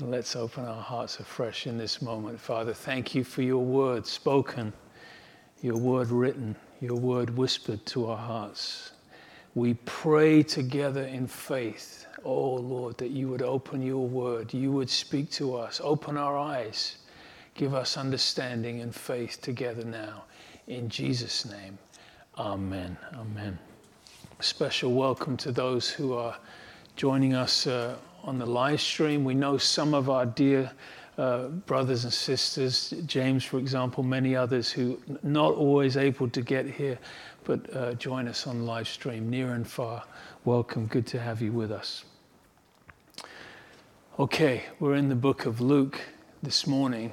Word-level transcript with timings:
And 0.00 0.10
let's 0.10 0.34
open 0.34 0.64
our 0.64 0.80
hearts 0.80 1.20
afresh 1.20 1.66
in 1.66 1.76
this 1.76 2.00
moment. 2.00 2.40
Father, 2.40 2.72
thank 2.72 3.14
you 3.14 3.22
for 3.22 3.42
your 3.42 3.62
word 3.62 4.06
spoken, 4.06 4.72
your 5.60 5.76
word 5.76 6.08
written, 6.08 6.56
your 6.80 6.98
word 6.98 7.36
whispered 7.36 7.84
to 7.86 8.06
our 8.06 8.16
hearts. 8.16 8.92
We 9.54 9.74
pray 9.84 10.42
together 10.42 11.02
in 11.02 11.26
faith, 11.26 12.06
oh 12.24 12.54
Lord, 12.54 12.96
that 12.96 13.10
you 13.10 13.28
would 13.28 13.42
open 13.42 13.82
your 13.82 14.08
word, 14.08 14.54
you 14.54 14.72
would 14.72 14.88
speak 14.88 15.30
to 15.32 15.54
us, 15.54 15.82
open 15.84 16.16
our 16.16 16.38
eyes, 16.38 16.96
give 17.52 17.74
us 17.74 17.98
understanding 17.98 18.80
and 18.80 18.94
faith 18.94 19.42
together 19.42 19.84
now. 19.84 20.24
In 20.66 20.88
Jesus' 20.88 21.44
name, 21.44 21.76
amen. 22.38 22.96
Amen. 23.16 23.58
Special 24.40 24.94
welcome 24.94 25.36
to 25.36 25.52
those 25.52 25.90
who 25.90 26.14
are 26.14 26.38
joining 26.96 27.34
us. 27.34 27.66
Uh, 27.66 27.96
on 28.24 28.38
the 28.38 28.46
live 28.46 28.80
stream. 28.80 29.24
We 29.24 29.34
know 29.34 29.58
some 29.58 29.94
of 29.94 30.10
our 30.10 30.26
dear 30.26 30.70
uh, 31.18 31.48
brothers 31.48 32.04
and 32.04 32.12
sisters, 32.12 32.94
James, 33.06 33.44
for 33.44 33.58
example, 33.58 34.02
many 34.02 34.34
others 34.36 34.70
who 34.70 35.00
not 35.22 35.54
always 35.54 35.96
able 35.96 36.28
to 36.30 36.40
get 36.42 36.66
here, 36.66 36.98
but 37.44 37.74
uh, 37.74 37.94
join 37.94 38.28
us 38.28 38.46
on 38.46 38.66
live 38.66 38.88
stream, 38.88 39.28
near 39.28 39.54
and 39.54 39.66
far. 39.66 40.04
Welcome. 40.44 40.86
Good 40.86 41.06
to 41.08 41.20
have 41.20 41.42
you 41.42 41.52
with 41.52 41.72
us. 41.72 42.04
Okay, 44.18 44.64
we're 44.78 44.94
in 44.94 45.08
the 45.08 45.14
book 45.14 45.46
of 45.46 45.60
Luke 45.60 46.00
this 46.42 46.66
morning, 46.66 47.12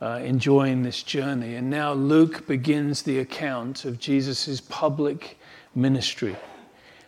uh, 0.00 0.20
enjoying 0.22 0.82
this 0.82 1.02
journey. 1.02 1.54
And 1.54 1.70
now 1.70 1.92
Luke 1.92 2.46
begins 2.46 3.02
the 3.02 3.20
account 3.20 3.84
of 3.84 3.98
Jesus' 3.98 4.60
public 4.60 5.38
ministry. 5.74 6.36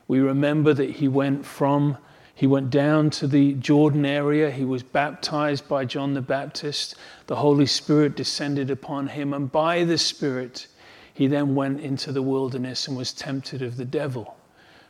We 0.08 0.20
remember 0.20 0.72
that 0.74 0.90
he 0.90 1.08
went 1.08 1.44
from 1.44 1.98
he 2.36 2.46
went 2.46 2.68
down 2.68 3.08
to 3.10 3.26
the 3.26 3.54
Jordan 3.54 4.04
area. 4.04 4.50
He 4.50 4.66
was 4.66 4.82
baptized 4.82 5.66
by 5.68 5.86
John 5.86 6.12
the 6.12 6.20
Baptist. 6.20 6.94
The 7.28 7.36
Holy 7.36 7.64
Spirit 7.64 8.14
descended 8.14 8.70
upon 8.70 9.08
him, 9.08 9.32
and 9.32 9.50
by 9.50 9.84
the 9.84 9.96
Spirit, 9.96 10.66
he 11.14 11.28
then 11.28 11.54
went 11.54 11.80
into 11.80 12.12
the 12.12 12.20
wilderness 12.20 12.88
and 12.88 12.96
was 12.96 13.14
tempted 13.14 13.62
of 13.62 13.78
the 13.78 13.86
devil 13.86 14.36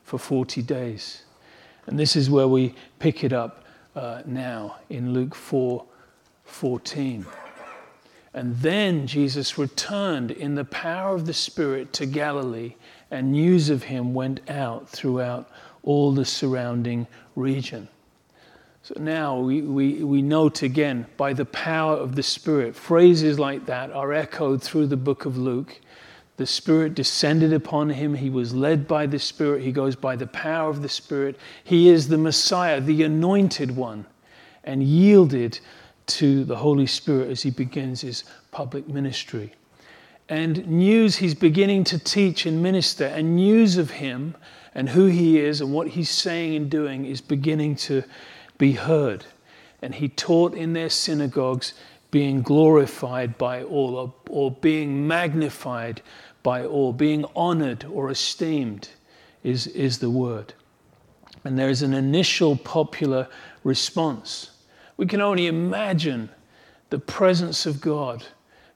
for 0.02 0.18
40 0.18 0.60
days. 0.62 1.22
And 1.86 1.96
this 1.96 2.16
is 2.16 2.28
where 2.28 2.48
we 2.48 2.74
pick 2.98 3.22
it 3.22 3.32
up 3.32 3.64
uh, 3.94 4.22
now 4.26 4.78
in 4.90 5.12
Luke 5.12 5.34
4 5.36 5.84
14. 6.46 7.24
And 8.34 8.56
then 8.56 9.06
Jesus 9.06 9.56
returned 9.56 10.32
in 10.32 10.56
the 10.56 10.64
power 10.64 11.14
of 11.14 11.26
the 11.26 11.32
Spirit 11.32 11.92
to 11.92 12.06
Galilee, 12.06 12.74
and 13.08 13.30
news 13.30 13.70
of 13.70 13.84
him 13.84 14.14
went 14.14 14.40
out 14.50 14.88
throughout 14.88 15.48
all 15.84 16.12
the 16.12 16.24
surrounding 16.24 17.06
region. 17.36 17.88
So 18.82 18.94
now 18.98 19.38
we, 19.38 19.62
we, 19.62 20.04
we 20.04 20.22
note 20.22 20.62
again, 20.62 21.06
by 21.16 21.32
the 21.32 21.44
power 21.44 21.96
of 21.96 22.14
the 22.14 22.22
Spirit, 22.22 22.76
phrases 22.76 23.38
like 23.38 23.66
that 23.66 23.90
are 23.90 24.12
echoed 24.12 24.62
through 24.62 24.86
the 24.86 24.96
book 24.96 25.24
of 25.24 25.36
Luke. 25.36 25.80
The 26.36 26.46
Spirit 26.46 26.94
descended 26.94 27.52
upon 27.52 27.90
him. 27.90 28.14
He 28.14 28.30
was 28.30 28.54
led 28.54 28.86
by 28.86 29.06
the 29.06 29.18
Spirit. 29.18 29.62
He 29.62 29.72
goes 29.72 29.96
by 29.96 30.16
the 30.16 30.26
power 30.26 30.68
of 30.68 30.82
the 30.82 30.88
Spirit. 30.88 31.36
He 31.64 31.88
is 31.88 32.08
the 32.08 32.18
Messiah, 32.18 32.80
the 32.80 33.02
anointed 33.02 33.74
one, 33.74 34.06
and 34.62 34.82
yielded 34.82 35.58
to 36.06 36.44
the 36.44 36.56
Holy 36.56 36.86
Spirit 36.86 37.30
as 37.30 37.42
he 37.42 37.50
begins 37.50 38.02
his 38.02 38.24
public 38.52 38.86
ministry. 38.86 39.52
And 40.28 40.66
news 40.66 41.16
he's 41.16 41.34
beginning 41.34 41.84
to 41.84 41.98
teach 41.98 42.46
and 42.46 42.62
minister, 42.62 43.06
and 43.06 43.36
news 43.36 43.78
of 43.78 43.90
him 43.90 44.36
and 44.76 44.90
who 44.90 45.06
he 45.06 45.40
is 45.40 45.62
and 45.62 45.72
what 45.72 45.88
he's 45.88 46.10
saying 46.10 46.54
and 46.54 46.70
doing 46.70 47.06
is 47.06 47.22
beginning 47.22 47.74
to 47.74 48.04
be 48.58 48.72
heard. 48.72 49.24
And 49.80 49.94
he 49.94 50.10
taught 50.10 50.54
in 50.54 50.74
their 50.74 50.90
synagogues, 50.90 51.72
being 52.10 52.42
glorified 52.42 53.38
by 53.38 53.62
all, 53.62 53.96
or, 53.96 54.14
or 54.28 54.50
being 54.50 55.08
magnified 55.08 56.02
by 56.42 56.62
all, 56.62 56.92
being 56.92 57.24
honored 57.34 57.86
or 57.86 58.10
esteemed 58.10 58.90
is, 59.42 59.66
is 59.68 59.98
the 59.98 60.10
word. 60.10 60.52
And 61.42 61.58
there's 61.58 61.80
an 61.80 61.94
initial 61.94 62.54
popular 62.56 63.28
response. 63.64 64.50
We 64.98 65.06
can 65.06 65.22
only 65.22 65.46
imagine 65.46 66.28
the 66.90 66.98
presence 66.98 67.64
of 67.64 67.80
God 67.80 68.26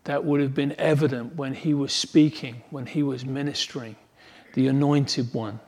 that 0.05 0.25
would 0.25 0.41
have 0.41 0.55
been 0.55 0.75
evident 0.79 1.37
when 1.37 1.53
he 1.53 1.75
was 1.75 1.93
speaking, 1.93 2.63
when 2.71 2.87
he 2.87 3.03
was 3.03 3.27
ministering, 3.27 3.97
the 4.55 4.67
anointed 4.67 5.35
one 5.35 5.61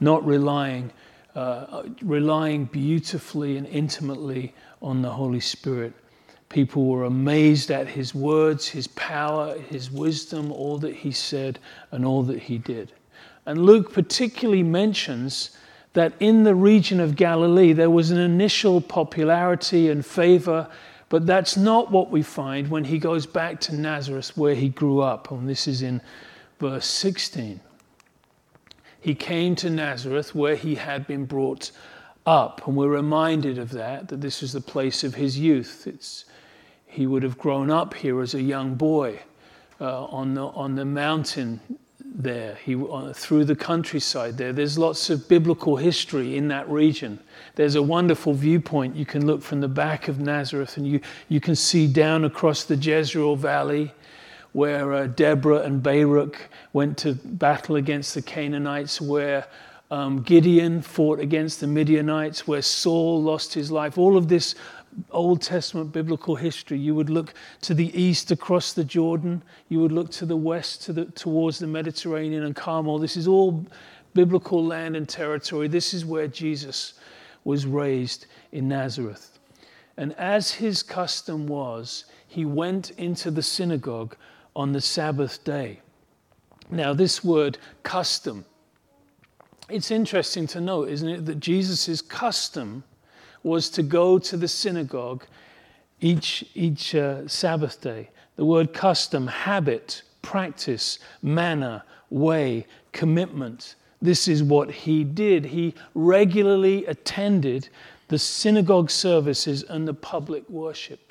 not 0.00 0.24
relying, 0.26 0.90
uh, 1.34 1.82
relying 2.02 2.64
beautifully 2.64 3.56
and 3.56 3.66
intimately 3.66 4.54
on 4.82 5.02
the 5.02 5.10
Holy 5.10 5.40
Spirit. 5.40 5.92
People 6.48 6.86
were 6.86 7.04
amazed 7.04 7.70
at 7.70 7.86
his 7.86 8.14
words, 8.14 8.66
his 8.66 8.88
power, 8.88 9.56
his 9.58 9.90
wisdom, 9.90 10.50
all 10.50 10.78
that 10.78 10.94
he 10.94 11.12
said, 11.12 11.58
and 11.92 12.04
all 12.04 12.22
that 12.24 12.40
he 12.40 12.58
did. 12.58 12.92
And 13.46 13.64
Luke 13.64 13.92
particularly 13.92 14.64
mentions 14.64 15.56
that 15.92 16.12
in 16.18 16.44
the 16.44 16.54
region 16.54 17.00
of 17.00 17.16
Galilee 17.16 17.72
there 17.72 17.90
was 17.90 18.10
an 18.10 18.18
initial 18.18 18.80
popularity 18.80 19.90
and 19.90 20.04
favor, 20.04 20.68
but 21.08 21.26
that's 21.26 21.56
not 21.56 21.90
what 21.90 22.10
we 22.10 22.22
find 22.22 22.68
when 22.68 22.84
he 22.84 22.98
goes 22.98 23.26
back 23.26 23.60
to 23.60 23.74
Nazareth 23.74 24.36
where 24.36 24.54
he 24.54 24.68
grew 24.68 25.00
up. 25.00 25.30
And 25.30 25.48
this 25.48 25.68
is 25.68 25.82
in 25.82 26.00
verse 26.58 26.86
16 26.86 27.60
he 29.00 29.14
came 29.14 29.56
to 29.56 29.70
Nazareth 29.70 30.34
where 30.34 30.56
he 30.56 30.74
had 30.74 31.06
been 31.06 31.24
brought 31.24 31.70
up. 32.26 32.66
And 32.66 32.76
we're 32.76 32.88
reminded 32.88 33.58
of 33.58 33.70
that, 33.70 34.08
that 34.08 34.20
this 34.20 34.42
is 34.42 34.52
the 34.52 34.60
place 34.60 35.04
of 35.04 35.14
his 35.14 35.38
youth. 35.38 35.86
It's, 35.86 36.26
he 36.86 37.06
would 37.06 37.22
have 37.22 37.38
grown 37.38 37.70
up 37.70 37.94
here 37.94 38.20
as 38.20 38.34
a 38.34 38.42
young 38.42 38.74
boy 38.74 39.20
uh, 39.80 40.04
on, 40.06 40.34
the, 40.34 40.46
on 40.46 40.74
the 40.74 40.84
mountain 40.84 41.60
there, 42.04 42.56
he, 42.56 42.74
uh, 42.74 43.12
through 43.12 43.44
the 43.44 43.56
countryside 43.56 44.36
there. 44.36 44.52
There's 44.52 44.76
lots 44.76 45.08
of 45.10 45.28
biblical 45.28 45.76
history 45.76 46.36
in 46.36 46.48
that 46.48 46.68
region. 46.68 47.20
There's 47.54 47.76
a 47.76 47.82
wonderful 47.82 48.34
viewpoint. 48.34 48.96
You 48.96 49.06
can 49.06 49.26
look 49.26 49.42
from 49.42 49.60
the 49.60 49.68
back 49.68 50.08
of 50.08 50.18
Nazareth 50.18 50.76
and 50.76 50.86
you, 50.86 51.00
you 51.28 51.40
can 51.40 51.56
see 51.56 51.86
down 51.86 52.24
across 52.24 52.64
the 52.64 52.76
Jezreel 52.76 53.36
Valley 53.36 53.94
where 54.52 54.92
uh, 54.92 55.06
Deborah 55.06 55.60
and 55.60 55.82
Barak 55.82 56.50
went 56.72 56.98
to 56.98 57.14
battle 57.14 57.76
against 57.76 58.14
the 58.14 58.22
Canaanites, 58.22 59.00
where 59.00 59.46
um, 59.90 60.22
Gideon 60.22 60.82
fought 60.82 61.20
against 61.20 61.60
the 61.60 61.66
Midianites, 61.66 62.46
where 62.46 62.62
Saul 62.62 63.22
lost 63.22 63.54
his 63.54 63.70
life. 63.70 63.98
All 63.98 64.16
of 64.16 64.28
this 64.28 64.54
Old 65.10 65.40
Testament 65.40 65.92
biblical 65.92 66.34
history. 66.34 66.78
You 66.78 66.94
would 66.94 67.10
look 67.10 67.34
to 67.62 67.74
the 67.74 67.96
east 68.00 68.30
across 68.30 68.72
the 68.72 68.84
Jordan, 68.84 69.42
you 69.68 69.80
would 69.80 69.92
look 69.92 70.10
to 70.12 70.26
the 70.26 70.36
west 70.36 70.82
to 70.82 70.92
the, 70.92 71.04
towards 71.06 71.58
the 71.58 71.66
Mediterranean 71.66 72.44
and 72.44 72.56
Carmel. 72.56 72.98
This 72.98 73.16
is 73.16 73.28
all 73.28 73.64
biblical 74.14 74.64
land 74.64 74.96
and 74.96 75.08
territory. 75.08 75.68
This 75.68 75.94
is 75.94 76.04
where 76.04 76.26
Jesus 76.26 76.94
was 77.44 77.66
raised 77.66 78.26
in 78.52 78.68
Nazareth. 78.68 79.38
And 79.96 80.12
as 80.14 80.50
his 80.50 80.82
custom 80.82 81.46
was, 81.46 82.06
he 82.26 82.44
went 82.44 82.90
into 82.92 83.30
the 83.30 83.42
synagogue 83.42 84.16
on 84.54 84.72
the 84.72 84.80
Sabbath 84.80 85.42
day. 85.44 85.80
Now, 86.70 86.92
this 86.92 87.24
word 87.24 87.58
custom, 87.82 88.44
it's 89.68 89.90
interesting 89.90 90.46
to 90.48 90.60
note, 90.60 90.88
isn't 90.88 91.08
it, 91.08 91.26
that 91.26 91.40
Jesus' 91.40 92.00
custom 92.00 92.84
was 93.42 93.70
to 93.70 93.82
go 93.82 94.18
to 94.18 94.36
the 94.36 94.48
synagogue 94.48 95.24
each, 96.00 96.44
each 96.54 96.94
uh, 96.94 97.26
Sabbath 97.26 97.80
day. 97.80 98.10
The 98.36 98.44
word 98.44 98.72
custom, 98.72 99.26
habit, 99.26 100.02
practice, 100.22 100.98
manner, 101.22 101.82
way, 102.10 102.66
commitment. 102.92 103.76
This 104.02 104.28
is 104.28 104.42
what 104.42 104.70
he 104.70 105.04
did. 105.04 105.44
He 105.44 105.74
regularly 105.94 106.86
attended 106.86 107.68
the 108.08 108.18
synagogue 108.18 108.90
services 108.90 109.62
and 109.64 109.86
the 109.86 109.94
public 109.94 110.48
worship. 110.48 111.09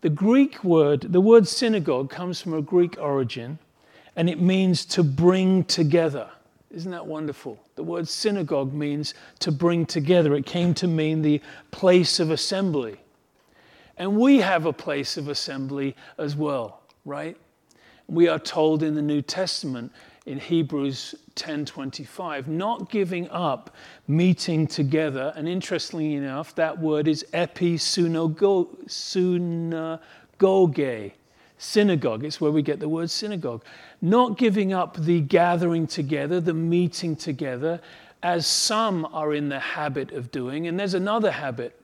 The 0.00 0.10
Greek 0.10 0.62
word, 0.62 1.00
the 1.00 1.20
word 1.20 1.48
synagogue, 1.48 2.08
comes 2.08 2.40
from 2.40 2.54
a 2.54 2.62
Greek 2.62 2.96
origin 3.00 3.58
and 4.14 4.30
it 4.30 4.40
means 4.40 4.84
to 4.84 5.02
bring 5.02 5.64
together. 5.64 6.30
Isn't 6.70 6.90
that 6.90 7.06
wonderful? 7.06 7.58
The 7.76 7.82
word 7.82 8.06
synagogue 8.08 8.72
means 8.72 9.14
to 9.40 9.50
bring 9.50 9.86
together. 9.86 10.34
It 10.34 10.46
came 10.46 10.74
to 10.74 10.86
mean 10.86 11.22
the 11.22 11.40
place 11.70 12.20
of 12.20 12.30
assembly. 12.30 13.00
And 13.96 14.18
we 14.18 14.38
have 14.38 14.66
a 14.66 14.72
place 14.72 15.16
of 15.16 15.28
assembly 15.28 15.96
as 16.18 16.36
well, 16.36 16.82
right? 17.04 17.36
We 18.06 18.28
are 18.28 18.38
told 18.38 18.82
in 18.82 18.94
the 18.94 19.02
New 19.02 19.22
Testament 19.22 19.92
in 20.28 20.38
Hebrews 20.38 21.14
10:25, 21.34 22.46
not 22.46 22.90
giving 22.90 23.28
up 23.30 23.74
meeting 24.06 24.66
together. 24.66 25.32
And 25.34 25.48
interestingly 25.48 26.14
enough, 26.14 26.54
that 26.56 26.78
word 26.78 27.08
is 27.08 27.24
episynagoge, 27.32 28.90
synagogue. 31.58 32.24
It's 32.24 32.40
where 32.40 32.52
we 32.52 32.62
get 32.62 32.78
the 32.78 32.88
word 32.88 33.10
synagogue. 33.10 33.64
Not 34.00 34.38
giving 34.38 34.72
up 34.72 34.96
the 34.96 35.20
gathering 35.20 35.86
together, 35.86 36.40
the 36.40 36.54
meeting 36.54 37.16
together, 37.16 37.80
as 38.22 38.46
some 38.46 39.06
are 39.12 39.32
in 39.34 39.48
the 39.48 39.58
habit 39.58 40.12
of 40.12 40.30
doing. 40.30 40.66
And 40.68 40.78
there's 40.78 40.94
another 40.94 41.30
habit 41.30 41.74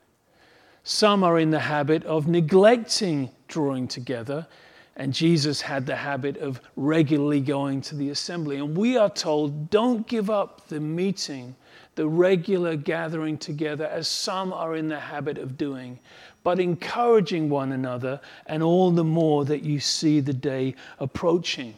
Some 0.87 1.25
are 1.25 1.39
in 1.39 1.51
the 1.51 1.61
habit 1.61 2.05
of 2.05 2.29
neglecting 2.29 3.31
drawing 3.49 3.89
together, 3.89 4.47
and 4.97 5.13
Jesus 5.13 5.61
had 5.61 5.87
the 5.87 5.97
habit 5.97 6.37
of 6.37 6.61
regularly 6.77 7.41
going 7.41 7.81
to 7.83 7.97
the 7.97 8.11
assembly. 8.11 8.59
And 8.59 8.77
we 8.77 8.97
are 8.97 9.11
told, 9.11 9.71
don't 9.71 10.07
give 10.07 10.31
up 10.31 10.69
the 10.69 10.81
meeting, 10.81 11.57
the 11.97 12.07
regular 12.07 12.77
gathering 12.77 13.39
together, 13.39 13.87
as 13.87 14.07
some 14.07 14.53
are 14.53 14.77
in 14.77 14.89
the 14.89 15.01
habit 15.01 15.39
of 15.39 15.57
doing, 15.57 15.99
but 16.43 16.61
encouraging 16.61 17.49
one 17.49 17.73
another, 17.73 18.21
and 18.47 18.63
all 18.63 18.91
the 18.91 19.05
more 19.05 19.45
that 19.45 19.63
you 19.63 19.81
see 19.81 20.21
the 20.21 20.35
day 20.35 20.75
approaching. 20.99 21.77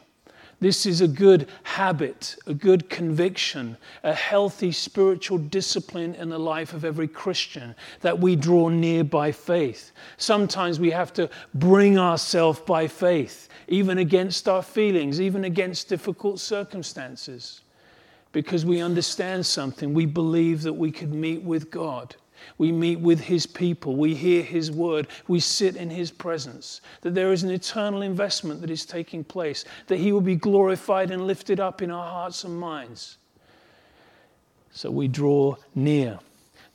This 0.58 0.87
is 0.87 1.03
a 1.03 1.08
good 1.08 1.49
habit, 1.64 2.37
a 2.47 2.55
good 2.55 2.88
conviction, 2.88 3.76
a 4.03 4.14
healthy 4.14 4.73
spiritual 4.73 5.37
discipline 5.37 6.14
in 6.14 6.31
the 6.31 6.38
life 6.38 6.73
of 6.73 6.82
every 6.82 7.08
Christian 7.08 7.75
that 8.00 8.19
we 8.19 8.37
draw 8.37 8.70
near 8.70 9.05
by 9.05 9.32
faith. 9.32 9.93
Sometimes 10.17 10.81
we 10.81 10.91
have 10.91 11.12
to 11.14 11.29
bring 11.53 11.99
ourselves 11.99 12.61
by 12.61 12.88
faith, 12.88 13.50
even 13.69 13.99
against 13.99 14.49
our 14.49 14.62
feelings, 14.62 15.20
even 15.20 15.44
against 15.44 15.91
difficult 15.91 16.41
circumstances, 16.41 17.61
because 18.32 18.64
we 18.64 18.81
understand 18.81 19.44
something. 19.44 19.93
We 19.93 20.06
believe 20.06 20.62
that 20.62 20.73
we 20.73 20.91
could 20.91 21.12
meet 21.12 21.43
with 21.43 21.70
God. 21.70 22.17
We 22.59 22.73
meet 22.73 23.00
with 23.00 23.21
His 23.21 23.47
people. 23.47 23.97
We 23.97 24.15
hear 24.15 24.43
His 24.43 24.71
word. 24.71 25.09
We 25.29 25.41
sit 25.41 25.77
in 25.77 25.91
His 25.91 26.11
presence. 26.11 26.81
That 27.03 27.15
there 27.15 27.33
is 27.33 27.43
an 27.43 27.50
eternal 27.50 28.03
investment 28.03 28.61
that 28.61 28.71
is 28.71 28.85
taking 28.85 29.25
place. 29.25 29.65
That 29.87 29.99
He 29.99 30.12
will 30.12 30.21
be 30.21 30.37
glorified 30.37 31.11
and 31.11 31.27
lifted 31.27 31.61
up 31.61 31.83
in 31.83 31.91
our 31.91 32.06
hearts 32.06 32.44
and 32.44 32.59
minds. 32.59 33.19
So 34.71 34.91
we 34.91 35.09
draw 35.09 35.56
near. 35.75 36.19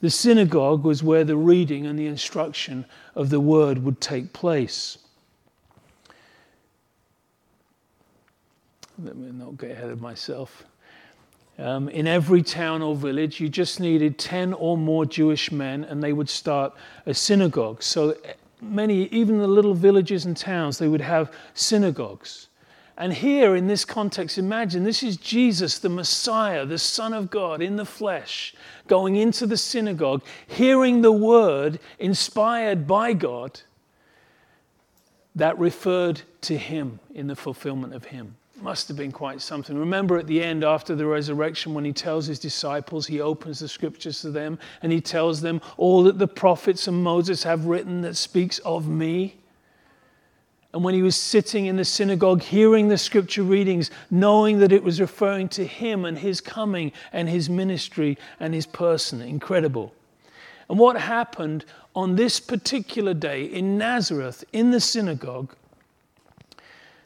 The 0.01 0.09
synagogue 0.09 0.83
was 0.83 1.03
where 1.03 1.23
the 1.23 1.37
reading 1.37 1.85
and 1.85 1.97
the 1.97 2.07
instruction 2.07 2.85
of 3.13 3.29
the 3.29 3.39
word 3.39 3.83
would 3.83 4.01
take 4.01 4.33
place. 4.33 4.97
Let 8.97 9.15
me 9.15 9.31
not 9.31 9.57
get 9.57 9.71
ahead 9.71 9.89
of 9.89 10.01
myself. 10.01 10.63
Um, 11.61 11.89
in 11.89 12.07
every 12.07 12.41
town 12.41 12.81
or 12.81 12.95
village, 12.95 13.39
you 13.39 13.47
just 13.47 13.79
needed 13.79 14.17
10 14.17 14.53
or 14.53 14.77
more 14.77 15.05
Jewish 15.05 15.51
men, 15.51 15.83
and 15.83 16.01
they 16.01 16.11
would 16.11 16.29
start 16.29 16.73
a 17.05 17.13
synagogue. 17.13 17.83
So 17.83 18.11
eh, 18.25 18.33
many, 18.59 19.03
even 19.09 19.37
the 19.37 19.47
little 19.47 19.75
villages 19.75 20.25
and 20.25 20.35
towns, 20.35 20.79
they 20.79 20.87
would 20.87 21.01
have 21.01 21.31
synagogues. 21.53 22.47
And 22.97 23.13
here, 23.13 23.55
in 23.55 23.67
this 23.67 23.85
context, 23.85 24.39
imagine 24.39 24.83
this 24.83 25.03
is 25.03 25.17
Jesus, 25.17 25.77
the 25.77 25.89
Messiah, 25.89 26.65
the 26.65 26.79
Son 26.79 27.13
of 27.13 27.29
God 27.29 27.61
in 27.61 27.75
the 27.75 27.85
flesh, 27.85 28.55
going 28.87 29.15
into 29.15 29.45
the 29.45 29.57
synagogue, 29.57 30.23
hearing 30.47 31.03
the 31.03 31.11
word 31.11 31.79
inspired 31.99 32.87
by 32.87 33.13
God 33.13 33.61
that 35.35 35.59
referred 35.59 36.23
to 36.41 36.57
him 36.57 36.99
in 37.13 37.27
the 37.27 37.35
fulfillment 37.35 37.93
of 37.93 38.05
him 38.05 38.35
must 38.61 38.87
have 38.87 38.97
been 38.97 39.11
quite 39.11 39.41
something. 39.41 39.77
Remember 39.77 40.17
at 40.17 40.27
the 40.27 40.43
end, 40.43 40.63
after 40.63 40.95
the 40.95 41.05
resurrection, 41.05 41.73
when 41.73 41.85
he 41.85 41.93
tells 41.93 42.25
his 42.25 42.39
disciples, 42.39 43.07
he 43.07 43.21
opens 43.21 43.59
the 43.59 43.67
scriptures 43.67 44.21
to 44.21 44.31
them 44.31 44.59
and 44.81 44.91
he 44.91 45.01
tells 45.01 45.41
them 45.41 45.61
all 45.77 46.03
that 46.03 46.19
the 46.19 46.27
prophets 46.27 46.87
and 46.87 47.03
Moses 47.03 47.43
have 47.43 47.65
written 47.65 48.01
that 48.01 48.15
speaks 48.15 48.59
of 48.59 48.87
me. 48.87 49.37
And 50.73 50.83
when 50.83 50.93
he 50.93 51.01
was 51.01 51.17
sitting 51.17 51.65
in 51.65 51.75
the 51.75 51.85
synagogue, 51.85 52.41
hearing 52.41 52.87
the 52.87 52.97
scripture 52.97 53.43
readings, 53.43 53.91
knowing 54.09 54.59
that 54.59 54.71
it 54.71 54.83
was 54.83 55.01
referring 55.01 55.49
to 55.49 55.65
him 55.65 56.05
and 56.05 56.17
his 56.17 56.39
coming 56.39 56.93
and 57.11 57.27
his 57.27 57.49
ministry 57.49 58.17
and 58.39 58.53
his 58.53 58.65
person. 58.65 59.21
Incredible. 59.21 59.93
And 60.69 60.79
what 60.79 60.95
happened 60.95 61.65
on 61.93 62.15
this 62.15 62.39
particular 62.39 63.13
day 63.13 63.43
in 63.43 63.77
Nazareth, 63.77 64.45
in 64.53 64.71
the 64.71 64.79
synagogue, 64.79 65.53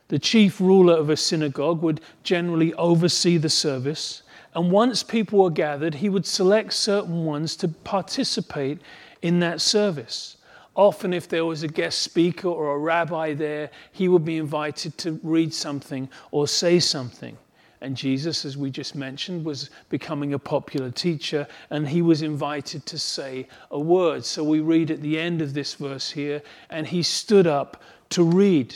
the 0.07 0.19
chief 0.19 0.61
ruler 0.61 0.95
of 0.95 1.09
a 1.09 1.17
synagogue 1.17 1.81
would 1.81 2.01
generally 2.23 2.73
oversee 2.75 3.37
the 3.37 3.49
service, 3.49 4.23
and 4.53 4.71
once 4.71 5.03
people 5.03 5.43
were 5.43 5.49
gathered, 5.49 5.95
he 5.95 6.09
would 6.09 6.25
select 6.25 6.73
certain 6.73 7.25
ones 7.25 7.55
to 7.57 7.67
participate 7.67 8.79
in 9.21 9.39
that 9.39 9.59
service. 9.59 10.37
Often, 10.75 11.13
if 11.13 11.27
there 11.27 11.45
was 11.45 11.63
a 11.63 11.67
guest 11.67 11.99
speaker 11.99 12.47
or 12.47 12.75
a 12.75 12.77
rabbi 12.77 13.33
there, 13.33 13.69
he 13.91 14.07
would 14.07 14.23
be 14.25 14.37
invited 14.37 14.97
to 14.99 15.19
read 15.23 15.53
something 15.53 16.09
or 16.31 16.47
say 16.47 16.79
something. 16.79 17.37
And 17.81 17.95
Jesus, 17.95 18.45
as 18.45 18.57
we 18.57 18.71
just 18.71 18.95
mentioned, 18.95 19.45
was 19.45 19.69
becoming 19.89 20.33
a 20.33 20.39
popular 20.39 20.91
teacher, 20.91 21.47
and 21.69 21.87
he 21.87 22.01
was 22.01 22.21
invited 22.21 22.85
to 22.87 22.97
say 22.97 23.47
a 23.71 23.79
word. 23.79 24.25
So 24.25 24.43
we 24.43 24.59
read 24.59 24.91
at 24.91 25.01
the 25.01 25.19
end 25.19 25.41
of 25.41 25.53
this 25.53 25.75
verse 25.75 26.09
here, 26.11 26.41
and 26.69 26.87
he 26.87 27.03
stood 27.03 27.47
up 27.47 27.83
to 28.09 28.23
read. 28.23 28.75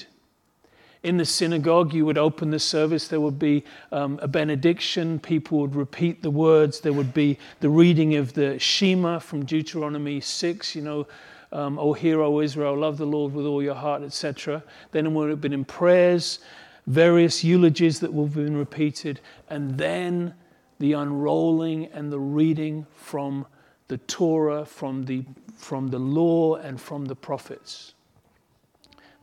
In 1.01 1.15
the 1.15 1.25
synagogue, 1.25 1.93
you 1.93 2.05
would 2.05 2.17
open 2.17 2.51
the 2.51 2.59
service, 2.59 3.07
there 3.07 3.21
would 3.21 3.39
be 3.39 3.63
um, 3.93 4.19
a 4.21 4.27
benediction, 4.27 5.17
people 5.17 5.59
would 5.59 5.73
repeat 5.73 6.21
the 6.21 6.29
words, 6.29 6.81
there 6.81 6.91
would 6.91 7.13
be 7.13 7.37
the 7.61 7.69
reading 7.69 8.15
of 8.15 8.33
the 8.33 8.59
Shema 8.59 9.19
from 9.19 9.45
Deuteronomy 9.45 10.19
6, 10.19 10.75
you 10.75 10.81
know, 10.81 11.07
um, 11.53 11.79
O 11.79 11.93
hear, 11.93 12.21
O 12.21 12.41
Israel, 12.41 12.77
love 12.77 12.97
the 12.97 13.05
Lord 13.05 13.33
with 13.33 13.45
all 13.45 13.63
your 13.63 13.75
heart, 13.75 14.03
etc. 14.03 14.61
Then 14.91 15.05
it 15.05 15.11
would 15.11 15.29
have 15.29 15.39
been 15.39 15.53
in 15.53 15.63
prayers, 15.63 16.39
various 16.85 17.45
eulogies 17.45 18.01
that 18.01 18.11
would 18.11 18.25
have 18.25 18.35
been 18.35 18.57
repeated, 18.57 19.21
and 19.49 19.77
then 19.77 20.33
the 20.79 20.93
unrolling 20.93 21.85
and 21.87 22.11
the 22.11 22.19
reading 22.19 22.85
from 22.93 23.45
the 23.87 23.97
Torah, 23.99 24.65
from 24.65 25.05
the, 25.05 25.23
from 25.55 25.87
the 25.87 25.99
law, 25.99 26.55
and 26.55 26.79
from 26.79 27.05
the 27.05 27.15
prophets. 27.15 27.93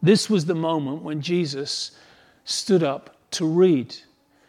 This 0.02 0.30
was 0.30 0.44
the 0.44 0.54
moment 0.54 1.02
when 1.02 1.20
Jesus 1.20 1.92
stood 2.44 2.82
up 2.82 3.16
to 3.32 3.46
read. 3.46 3.94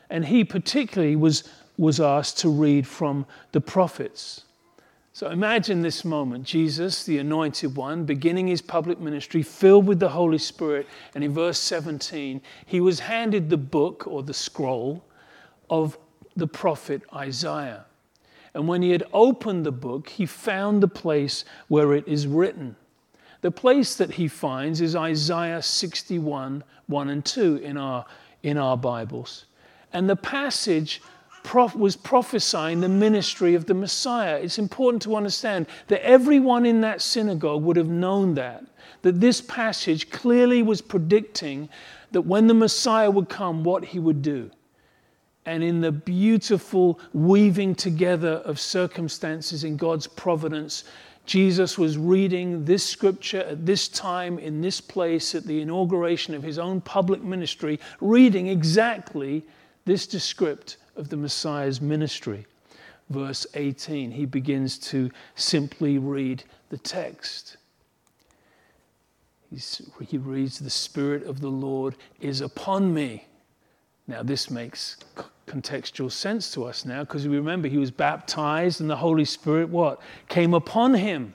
And 0.09 0.25
he 0.25 0.43
particularly 0.43 1.15
was, 1.15 1.49
was 1.77 1.99
asked 1.99 2.39
to 2.39 2.49
read 2.49 2.87
from 2.87 3.25
the 3.51 3.61
prophets. 3.61 4.43
So 5.13 5.31
imagine 5.31 5.81
this 5.81 6.05
moment 6.05 6.43
Jesus, 6.43 7.03
the 7.03 7.17
anointed 7.17 7.75
one, 7.75 8.05
beginning 8.05 8.47
his 8.47 8.61
public 8.61 8.99
ministry, 8.99 9.41
filled 9.41 9.87
with 9.87 9.99
the 9.99 10.09
Holy 10.09 10.37
Spirit. 10.37 10.85
And 11.15 11.23
in 11.23 11.33
verse 11.33 11.57
17, 11.59 12.39
he 12.67 12.79
was 12.79 12.99
handed 12.99 13.49
the 13.49 13.57
book 13.57 14.05
or 14.05 14.21
the 14.21 14.33
scroll 14.33 15.03
of 15.71 15.97
the 16.35 16.45
prophet 16.45 17.01
Isaiah. 17.13 17.85
And 18.53 18.67
when 18.67 18.81
he 18.81 18.91
had 18.91 19.03
opened 19.11 19.65
the 19.65 19.71
book, 19.71 20.07
he 20.07 20.25
found 20.25 20.83
the 20.83 20.87
place 20.87 21.45
where 21.67 21.93
it 21.93 22.07
is 22.07 22.27
written. 22.27 22.75
The 23.41 23.51
place 23.51 23.95
that 23.95 24.11
he 24.11 24.27
finds 24.27 24.81
is 24.81 24.95
Isaiah 24.95 25.61
61, 25.61 26.63
1 26.87 27.09
and 27.09 27.23
2 27.23 27.57
in 27.57 27.77
our, 27.77 28.05
in 28.43 28.57
our 28.57 28.77
Bibles. 28.77 29.45
And 29.93 30.09
the 30.09 30.15
passage 30.15 31.01
prof- 31.43 31.75
was 31.75 31.95
prophesying 31.95 32.81
the 32.81 32.89
ministry 32.89 33.55
of 33.55 33.65
the 33.65 33.73
Messiah. 33.73 34.37
It's 34.37 34.59
important 34.59 35.01
to 35.03 35.15
understand 35.15 35.67
that 35.87 36.05
everyone 36.05 36.65
in 36.65 36.81
that 36.81 37.01
synagogue 37.01 37.63
would 37.63 37.77
have 37.77 37.87
known 37.87 38.33
that, 38.35 38.63
that 39.03 39.19
this 39.19 39.41
passage 39.41 40.09
clearly 40.09 40.63
was 40.63 40.81
predicting 40.81 41.69
that 42.11 42.21
when 42.21 42.47
the 42.47 42.53
Messiah 42.53 43.11
would 43.11 43.29
come, 43.29 43.63
what 43.63 43.85
he 43.85 43.99
would 43.99 44.21
do. 44.21 44.49
And 45.45 45.63
in 45.63 45.79
the 45.79 45.93
beautiful 45.93 46.99
weaving 47.13 47.75
together 47.75 48.41
of 48.43 48.59
circumstances 48.59 49.63
in 49.63 49.77
God's 49.77 50.07
providence, 50.07 50.83
Jesus 51.27 51.77
was 51.77 51.97
reading 51.97 52.63
this 52.63 52.85
scripture 52.85 53.41
at 53.41 53.65
this 53.65 53.89
time, 53.89 54.39
in 54.39 54.61
this 54.61 54.79
place, 54.79 55.35
at 55.35 55.43
the 55.43 55.61
inauguration 55.61 56.33
of 56.33 56.41
his 56.41 56.57
own 56.57 56.79
public 56.79 57.21
ministry, 57.21 57.79
reading 57.99 58.47
exactly 58.47 59.45
this 59.83 60.07
descript 60.07 60.77
of 60.95 61.09
the 61.09 61.17
Messiah's 61.17 61.81
ministry. 61.81 62.45
Verse 63.09 63.45
18, 63.53 64.11
he 64.11 64.25
begins 64.25 64.77
to 64.79 65.11
simply 65.35 65.97
read 65.97 66.45
the 66.69 66.77
text. 66.77 67.57
He's, 69.49 69.81
he 70.07 70.17
reads, 70.17 70.59
The 70.59 70.69
Spirit 70.69 71.23
of 71.23 71.41
the 71.41 71.51
Lord 71.51 71.95
is 72.21 72.39
upon 72.39 72.93
me. 72.93 73.27
Now, 74.07 74.23
this 74.23 74.49
makes 74.49 74.95
contextual 75.47 76.11
sense 76.11 76.51
to 76.51 76.65
us 76.65 76.85
now 76.85 77.01
because 77.01 77.27
we 77.27 77.37
remember 77.37 77.67
he 77.67 77.77
was 77.77 77.91
baptized 77.91 78.81
and 78.81 78.89
the 78.89 78.95
Holy 78.95 79.25
Spirit 79.25 79.69
what? 79.69 79.99
Came 80.27 80.53
upon 80.53 80.93
him. 80.93 81.33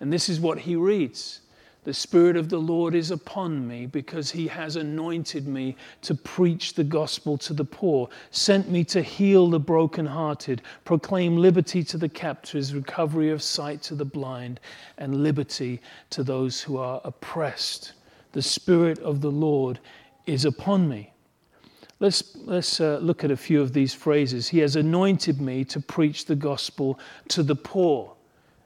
And 0.00 0.12
this 0.12 0.28
is 0.28 0.40
what 0.40 0.58
he 0.58 0.76
reads. 0.76 1.40
The 1.84 1.94
Spirit 1.94 2.36
of 2.36 2.48
the 2.48 2.58
Lord 2.58 2.94
is 2.94 3.10
upon 3.10 3.66
me 3.66 3.86
because 3.86 4.30
he 4.30 4.46
has 4.46 4.76
anointed 4.76 5.48
me 5.48 5.76
to 6.02 6.14
preach 6.14 6.74
the 6.74 6.84
gospel 6.84 7.36
to 7.38 7.52
the 7.52 7.64
poor, 7.64 8.08
sent 8.30 8.70
me 8.70 8.84
to 8.84 9.02
heal 9.02 9.50
the 9.50 9.58
brokenhearted, 9.58 10.62
proclaim 10.84 11.36
liberty 11.36 11.82
to 11.84 11.98
the 11.98 12.08
captives, 12.08 12.72
recovery 12.72 13.30
of 13.30 13.42
sight 13.42 13.82
to 13.82 13.96
the 13.96 14.04
blind, 14.04 14.60
and 14.98 15.24
liberty 15.24 15.80
to 16.10 16.22
those 16.22 16.60
who 16.60 16.76
are 16.76 17.00
oppressed. 17.04 17.94
The 18.30 18.42
Spirit 18.42 19.00
of 19.00 19.20
the 19.20 19.30
Lord 19.30 19.80
is 20.26 20.44
upon 20.44 20.88
me. 20.88 21.11
Let's, 22.02 22.36
let's 22.46 22.80
uh, 22.80 22.98
look 23.00 23.22
at 23.22 23.30
a 23.30 23.36
few 23.36 23.62
of 23.62 23.72
these 23.72 23.94
phrases. 23.94 24.48
He 24.48 24.58
has 24.58 24.74
anointed 24.74 25.40
me 25.40 25.64
to 25.66 25.78
preach 25.78 26.24
the 26.24 26.34
gospel 26.34 26.98
to 27.28 27.44
the 27.44 27.54
poor. 27.54 28.12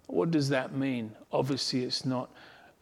What 0.07 0.31
does 0.31 0.49
that 0.49 0.73
mean? 0.73 1.13
Obviously, 1.31 1.83
it's 1.83 2.07
not 2.07 2.31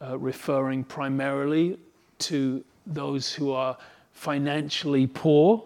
uh, 0.01 0.17
referring 0.17 0.85
primarily 0.85 1.77
to 2.19 2.63
those 2.87 3.33
who 3.33 3.51
are 3.51 3.75
financially 4.13 5.07
poor, 5.07 5.61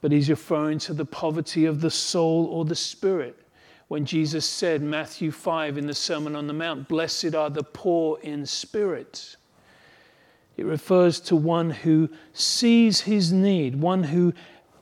but 0.00 0.10
he's 0.10 0.28
referring 0.28 0.80
to 0.80 0.92
the 0.92 1.04
poverty 1.04 1.66
of 1.66 1.80
the 1.80 1.90
soul 1.90 2.46
or 2.46 2.64
the 2.64 2.74
spirit. 2.74 3.38
When 3.86 4.04
Jesus 4.04 4.44
said, 4.44 4.82
Matthew 4.82 5.30
5 5.30 5.78
in 5.78 5.86
the 5.86 5.94
Sermon 5.94 6.34
on 6.34 6.48
the 6.48 6.52
Mount, 6.52 6.88
Blessed 6.88 7.36
are 7.36 7.48
the 7.48 7.62
poor 7.62 8.18
in 8.22 8.44
spirit. 8.44 9.36
It 10.60 10.66
refers 10.66 11.20
to 11.20 11.36
one 11.36 11.70
who 11.70 12.10
sees 12.34 13.00
his 13.00 13.32
need, 13.32 13.76
one 13.76 14.02
who 14.02 14.34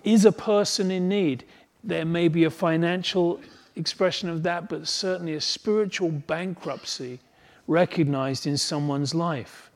is 0.03 0.25
a 0.25 0.33
person 0.33 0.91
in 0.91 1.09
need. 1.09 1.45
There 1.85 2.05
may 2.05 2.27
be 2.27 2.43
a 2.43 2.51
financial 2.51 3.41
expression 3.77 4.29
of 4.29 4.43
that, 4.43 4.69
but 4.69 4.89
certainly 4.89 5.35
a 5.35 5.41
spiritual 5.41 6.11
bankruptcy 6.11 7.21
recognized 7.69 8.45
in 8.45 8.57
someone's 8.57 9.15
life. 9.15 9.71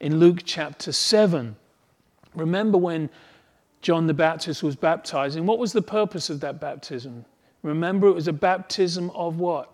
In 0.00 0.18
Luke 0.18 0.40
chapter 0.44 0.90
7, 0.90 1.54
remember 2.34 2.76
when 2.76 3.08
John 3.80 4.08
the 4.08 4.12
Baptist 4.12 4.64
was 4.64 4.74
baptizing, 4.74 5.46
what 5.46 5.60
was 5.60 5.72
the 5.72 5.82
purpose 5.82 6.30
of 6.30 6.40
that 6.40 6.60
baptism? 6.60 7.24
Remember, 7.62 8.08
it 8.08 8.14
was 8.14 8.26
a 8.26 8.32
baptism 8.32 9.08
of 9.10 9.38
what? 9.38 9.72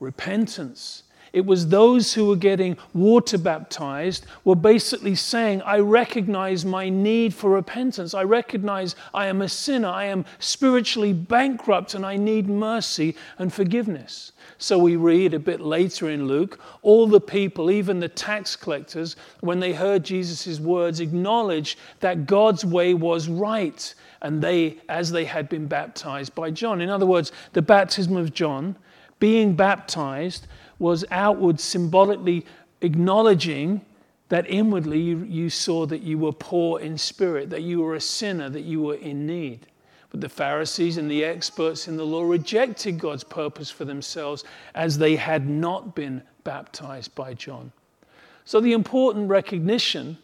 Repentance. 0.00 1.02
It 1.32 1.46
was 1.46 1.68
those 1.68 2.12
who 2.12 2.26
were 2.26 2.36
getting 2.36 2.76
water 2.92 3.38
baptized 3.38 4.26
were 4.44 4.54
basically 4.54 5.14
saying, 5.14 5.62
I 5.62 5.78
recognize 5.78 6.64
my 6.64 6.90
need 6.90 7.32
for 7.32 7.50
repentance. 7.50 8.12
I 8.12 8.24
recognize 8.24 8.96
I 9.14 9.26
am 9.26 9.40
a 9.40 9.48
sinner. 9.48 9.88
I 9.88 10.04
am 10.06 10.26
spiritually 10.38 11.14
bankrupt 11.14 11.94
and 11.94 12.04
I 12.04 12.16
need 12.16 12.48
mercy 12.48 13.16
and 13.38 13.52
forgiveness. 13.52 14.32
So 14.58 14.78
we 14.78 14.96
read 14.96 15.32
a 15.32 15.38
bit 15.38 15.60
later 15.60 16.10
in 16.10 16.28
Luke, 16.28 16.60
all 16.82 17.06
the 17.06 17.20
people, 17.20 17.70
even 17.70 17.98
the 17.98 18.08
tax 18.08 18.54
collectors, 18.54 19.16
when 19.40 19.58
they 19.58 19.72
heard 19.72 20.04
Jesus' 20.04 20.60
words, 20.60 21.00
acknowledged 21.00 21.78
that 22.00 22.26
God's 22.26 22.64
way 22.64 22.92
was 22.92 23.28
right. 23.28 23.94
And 24.20 24.42
they, 24.42 24.78
as 24.88 25.10
they 25.10 25.24
had 25.24 25.48
been 25.48 25.66
baptized 25.66 26.34
by 26.34 26.50
John. 26.50 26.80
In 26.80 26.90
other 26.90 27.06
words, 27.06 27.32
the 27.54 27.62
baptism 27.62 28.16
of 28.16 28.34
John, 28.34 28.76
being 29.18 29.54
baptized, 29.54 30.46
was 30.82 31.04
outward 31.12 31.60
symbolically 31.60 32.44
acknowledging 32.80 33.80
that 34.28 34.50
inwardly 34.50 35.00
you, 35.00 35.18
you, 35.18 35.48
saw 35.48 35.86
that 35.86 36.02
you 36.02 36.18
were 36.18 36.32
poor 36.32 36.80
in 36.80 36.98
spirit, 36.98 37.50
that 37.50 37.62
you 37.62 37.80
were 37.80 37.94
a 37.94 38.00
sinner, 38.00 38.50
that 38.50 38.64
you 38.64 38.82
were 38.82 38.96
in 38.96 39.24
need. 39.24 39.68
But 40.10 40.20
the 40.20 40.28
Pharisees 40.28 40.96
and 40.96 41.08
the 41.08 41.24
experts 41.24 41.86
in 41.86 41.96
the 41.96 42.04
law 42.04 42.24
rejected 42.24 42.98
God's 42.98 43.22
purpose 43.22 43.70
for 43.70 43.84
themselves 43.84 44.42
as 44.74 44.98
they 44.98 45.14
had 45.14 45.48
not 45.48 45.94
been 45.94 46.20
baptized 46.42 47.14
by 47.14 47.34
John. 47.34 47.70
So 48.44 48.60
the 48.60 48.72
important 48.72 49.28
recognition 49.28 50.18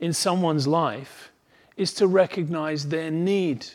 in 0.00 0.12
someone's 0.12 0.66
life 0.66 1.30
is 1.78 1.94
to 1.94 2.06
recognize 2.06 2.88
their 2.88 3.10
need 3.10 3.66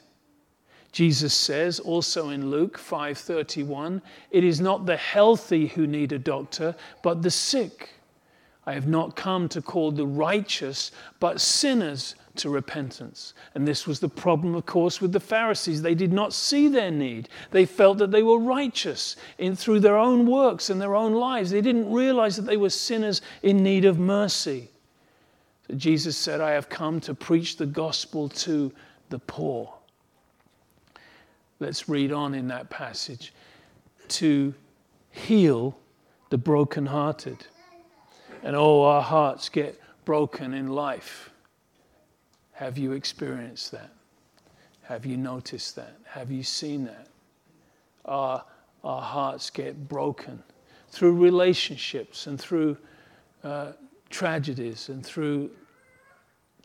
Jesus 1.00 1.34
says 1.34 1.80
also 1.80 2.28
in 2.28 2.52
Luke 2.52 2.78
5:31, 2.78 4.02
it 4.32 4.44
is 4.44 4.60
not 4.60 4.86
the 4.86 4.98
healthy 4.98 5.68
who 5.68 5.88
need 5.88 6.12
a 6.12 6.20
doctor, 6.20 6.76
but 7.02 7.22
the 7.22 7.32
sick. 7.32 7.92
I 8.66 8.74
have 8.74 8.86
not 8.86 9.16
come 9.16 9.48
to 9.48 9.62
call 9.62 9.94
the 9.94 10.06
righteous, 10.06 10.92
but 11.22 11.40
sinners 11.40 12.16
to 12.36 12.50
repentance. 12.50 13.34
And 13.56 13.66
this 13.66 13.88
was 13.88 14.02
the 14.02 14.10
problem, 14.10 14.56
of 14.56 14.66
course, 14.66 15.00
with 15.00 15.14
the 15.14 15.22
Pharisees. 15.22 15.82
They 15.82 15.96
did 15.96 16.12
not 16.12 16.34
see 16.34 16.68
their 16.68 16.92
need. 16.92 17.30
They 17.52 17.66
felt 17.66 17.98
that 18.00 18.12
they 18.12 18.22
were 18.22 18.38
righteous 18.38 19.16
in, 19.38 19.56
through 19.56 19.80
their 19.80 19.96
own 19.96 20.28
works 20.28 20.70
and 20.70 20.82
their 20.82 20.98
own 20.98 21.14
lives. 21.14 21.50
They 21.50 21.62
didn't 21.62 21.90
realize 21.90 22.36
that 22.36 22.46
they 22.46 22.58
were 22.58 22.70
sinners 22.70 23.22
in 23.42 23.64
need 23.64 23.86
of 23.86 24.00
mercy. 24.00 24.68
So 25.66 25.76
Jesus 25.76 26.18
said, 26.18 26.42
I 26.42 26.52
have 26.52 26.68
come 26.68 27.00
to 27.00 27.16
preach 27.16 27.56
the 27.56 27.66
gospel 27.66 28.28
to 28.28 28.74
the 29.08 29.20
poor. 29.20 29.79
Let's 31.60 31.90
read 31.90 32.12
on 32.12 32.34
in 32.34 32.48
that 32.48 32.70
passage. 32.70 33.34
To 34.10 34.54
heal 35.12 35.78
the 36.30 36.38
brokenhearted. 36.38 37.46
And 38.44 38.56
oh, 38.56 38.84
our 38.84 39.02
hearts 39.02 39.50
get 39.50 39.80
broken 40.06 40.54
in 40.54 40.70
life. 40.70 41.30
Have 42.54 42.78
you 42.78 42.94
experienced 42.94 43.72
that? 43.72 43.92
Have 44.84 45.06
you 45.06 45.18
noticed 45.18 45.76
that? 45.76 45.96
Have 46.06 46.32
you 46.32 46.44
seen 46.44 46.86
that? 46.86 47.08
Our, 48.06 48.44
our 48.84 49.02
hearts 49.02 49.50
get 49.50 49.88
broken 49.88 50.42
through 50.90 51.16
relationships 51.16 52.28
and 52.28 52.40
through 52.40 52.78
uh, 53.44 53.74
tragedies 54.10 54.90
and 54.90 55.06
through 55.06 55.52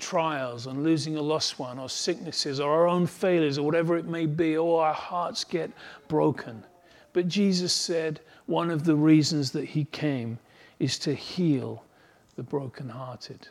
trials 0.04 0.66
and 0.66 0.84
losing 0.84 1.16
a 1.16 1.22
lost 1.22 1.58
one 1.58 1.78
or 1.78 1.88
sicknesses 1.88 2.60
or 2.60 2.70
our 2.70 2.86
own 2.86 3.06
failures 3.06 3.56
or 3.56 3.64
whatever 3.64 3.96
it 3.96 4.04
may 4.04 4.26
be, 4.26 4.56
or 4.56 4.84
our 4.84 4.92
hearts 4.92 5.44
get 5.44 5.70
broken. 6.08 6.62
But 7.14 7.26
Jesus 7.26 7.72
said 7.72 8.20
one 8.46 8.70
of 8.70 8.84
the 8.84 8.94
reasons 8.94 9.50
that 9.52 9.64
he 9.64 9.84
came 9.86 10.38
is 10.78 10.98
to 11.00 11.14
heal 11.14 11.84
the 12.36 12.42
brokenhearted. 12.42 13.48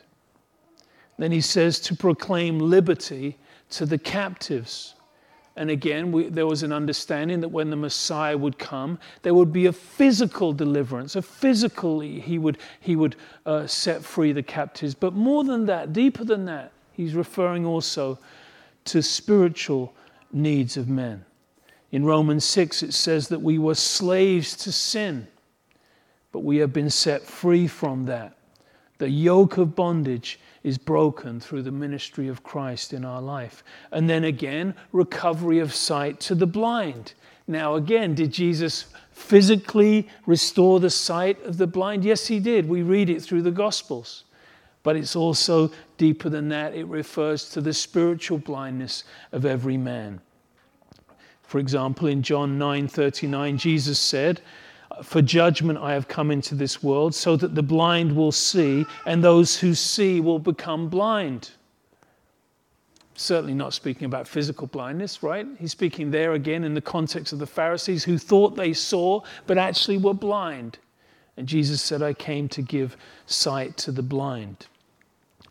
Then 1.18 1.32
he 1.32 1.40
says 1.40 1.80
to 1.80 1.96
proclaim 1.96 2.58
liberty 2.58 3.36
to 3.70 3.84
the 3.84 3.98
captives 3.98 4.94
and 5.56 5.70
again, 5.70 6.10
we, 6.10 6.28
there 6.28 6.46
was 6.46 6.64
an 6.64 6.72
understanding 6.72 7.40
that 7.40 7.48
when 7.48 7.70
the 7.70 7.76
Messiah 7.76 8.36
would 8.36 8.58
come, 8.58 8.98
there 9.22 9.34
would 9.34 9.52
be 9.52 9.66
a 9.66 9.72
physical 9.72 10.52
deliverance, 10.52 11.14
a 11.14 11.22
physically 11.22 12.18
he 12.18 12.38
would, 12.38 12.58
he 12.80 12.96
would 12.96 13.14
uh, 13.46 13.66
set 13.66 14.04
free 14.04 14.32
the 14.32 14.42
captives. 14.42 14.94
But 14.94 15.12
more 15.12 15.44
than 15.44 15.66
that, 15.66 15.92
deeper 15.92 16.24
than 16.24 16.44
that, 16.46 16.72
he's 16.92 17.14
referring 17.14 17.64
also 17.64 18.18
to 18.86 19.00
spiritual 19.00 19.94
needs 20.32 20.76
of 20.76 20.88
men. 20.88 21.24
In 21.92 22.04
Romans 22.04 22.44
6, 22.44 22.82
it 22.82 22.92
says 22.92 23.28
that 23.28 23.40
we 23.40 23.56
were 23.56 23.76
slaves 23.76 24.56
to 24.56 24.72
sin, 24.72 25.28
but 26.32 26.40
we 26.40 26.56
have 26.56 26.72
been 26.72 26.90
set 26.90 27.22
free 27.22 27.68
from 27.68 28.06
that. 28.06 28.36
The 28.98 29.08
yoke 29.08 29.58
of 29.58 29.76
bondage 29.76 30.40
is 30.64 30.78
broken 30.78 31.38
through 31.38 31.62
the 31.62 31.70
ministry 31.70 32.26
of 32.26 32.42
Christ 32.42 32.92
in 32.92 33.04
our 33.04 33.22
life. 33.22 33.62
And 33.92 34.10
then 34.10 34.24
again, 34.24 34.74
recovery 34.92 35.60
of 35.60 35.74
sight 35.74 36.18
to 36.20 36.34
the 36.34 36.46
blind. 36.46 37.12
Now, 37.46 37.74
again, 37.74 38.14
did 38.14 38.32
Jesus 38.32 38.86
physically 39.12 40.08
restore 40.26 40.80
the 40.80 40.90
sight 40.90 41.40
of 41.44 41.58
the 41.58 41.66
blind? 41.66 42.02
Yes, 42.02 42.26
he 42.26 42.40
did. 42.40 42.66
We 42.66 42.82
read 42.82 43.10
it 43.10 43.22
through 43.22 43.42
the 43.42 43.50
Gospels. 43.50 44.24
But 44.82 44.96
it's 44.96 45.14
also 45.14 45.70
deeper 45.98 46.30
than 46.30 46.48
that. 46.48 46.74
It 46.74 46.86
refers 46.86 47.50
to 47.50 47.60
the 47.60 47.74
spiritual 47.74 48.38
blindness 48.38 49.04
of 49.32 49.44
every 49.44 49.76
man. 49.76 50.20
For 51.42 51.58
example, 51.58 52.08
in 52.08 52.22
John 52.22 52.58
9:39, 52.58 53.58
Jesus 53.58 53.98
said, 53.98 54.40
for 55.02 55.22
judgment 55.22 55.78
I 55.78 55.92
have 55.92 56.08
come 56.08 56.30
into 56.30 56.54
this 56.54 56.82
world, 56.82 57.14
so 57.14 57.36
that 57.36 57.54
the 57.54 57.62
blind 57.62 58.14
will 58.14 58.32
see, 58.32 58.86
and 59.06 59.22
those 59.22 59.58
who 59.58 59.74
see 59.74 60.20
will 60.20 60.38
become 60.38 60.88
blind. 60.88 61.50
Certainly 63.16 63.54
not 63.54 63.72
speaking 63.72 64.06
about 64.06 64.26
physical 64.26 64.66
blindness, 64.66 65.22
right? 65.22 65.46
He's 65.58 65.70
speaking 65.70 66.10
there 66.10 66.32
again 66.32 66.64
in 66.64 66.74
the 66.74 66.80
context 66.80 67.32
of 67.32 67.38
the 67.38 67.46
Pharisees 67.46 68.04
who 68.04 68.18
thought 68.18 68.56
they 68.56 68.72
saw, 68.72 69.20
but 69.46 69.56
actually 69.56 69.98
were 69.98 70.14
blind. 70.14 70.78
And 71.36 71.46
Jesus 71.46 71.80
said, 71.80 72.02
I 72.02 72.12
came 72.12 72.48
to 72.50 72.62
give 72.62 72.96
sight 73.26 73.76
to 73.78 73.92
the 73.92 74.02
blind. 74.02 74.66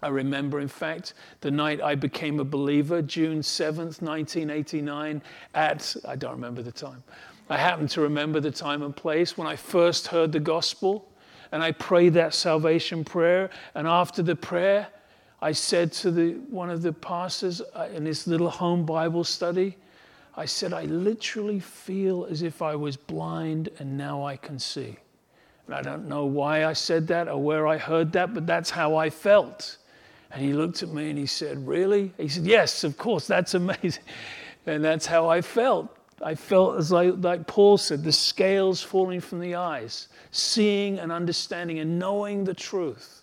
I 0.02 0.10
remember, 0.10 0.60
in 0.60 0.68
fact, 0.68 1.14
the 1.40 1.52
night 1.52 1.82
I 1.82 1.96
became 1.96 2.42
a 2.42 2.44
believer, 2.44 3.02
June 3.02 3.40
7th, 3.40 4.02
1989, 4.02 5.22
at, 5.54 5.96
I 6.06 6.18
don't 6.18 6.34
remember 6.34 6.62
the 6.62 6.74
time, 6.74 7.02
I 7.50 7.58
happen 7.58 7.88
to 7.90 8.02
remember 8.02 8.40
the 8.40 8.52
time 8.52 8.82
and 8.84 8.96
place 8.96 9.38
when 9.38 9.48
I 9.48 9.56
first 9.56 10.08
heard 10.08 10.32
the 10.32 10.40
gospel 10.40 11.10
and 11.52 11.62
I 11.62 11.72
prayed 11.72 12.14
that 12.14 12.34
salvation 12.34 13.04
prayer. 13.04 13.50
And 13.76 13.88
after 13.88 14.24
the 14.24 14.36
prayer, 14.36 14.88
I 15.42 15.52
said 15.52 15.92
to 15.94 16.10
the, 16.10 16.32
one 16.50 16.70
of 16.70 16.82
the 16.82 16.94
pastors 16.94 17.62
uh, 17.76 17.90
in 17.94 18.06
this 18.06 18.28
little 18.28 18.50
home 18.50 18.86
Bible 18.86 19.24
study, 19.24 19.78
I 20.36 20.46
said, 20.46 20.74
I 20.74 20.86
literally 20.86 21.60
feel 21.60 22.26
as 22.26 22.42
if 22.42 22.62
I 22.62 22.76
was 22.76 22.98
blind 22.98 23.70
and 23.78 23.98
now 23.98 24.26
I 24.26 24.36
can 24.36 24.58
see. 24.58 24.98
And 25.68 25.76
I 25.76 25.82
don't 25.82 26.08
know 26.08 26.26
why 26.26 26.66
I 26.66 26.74
said 26.74 27.08
that 27.10 27.28
or 27.28 27.38
where 27.42 27.68
I 27.68 27.78
heard 27.78 28.14
that, 28.14 28.34
but 28.34 28.48
that's 28.48 28.70
how 28.70 28.96
I 28.96 29.10
felt. 29.10 29.78
And 30.32 30.42
he 30.42 30.54
looked 30.54 30.82
at 30.82 30.90
me 30.90 31.10
and 31.10 31.20
he 31.20 31.28
said, 31.28 31.68
Really? 31.68 32.12
He 32.18 32.28
said, 32.28 32.46
Yes, 32.46 32.84
of 32.84 32.98
course, 32.98 33.28
that's 33.28 33.54
amazing. 33.54 34.04
And 34.66 34.82
that's 34.82 35.06
how 35.06 35.28
I 35.28 35.42
felt. 35.42 35.93
I 36.22 36.36
felt 36.36 36.78
as 36.78 36.92
like, 36.92 37.16
like 37.20 37.48
Paul 37.48 37.78
said, 37.78 38.04
the 38.04 38.12
scales 38.12 38.82
falling 38.82 39.20
from 39.20 39.40
the 39.40 39.56
eyes, 39.56 40.08
seeing 40.32 41.00
and 41.00 41.12
understanding 41.12 41.80
and 41.80 42.00
knowing 42.00 42.44
the 42.44 42.54
truth. 42.54 43.22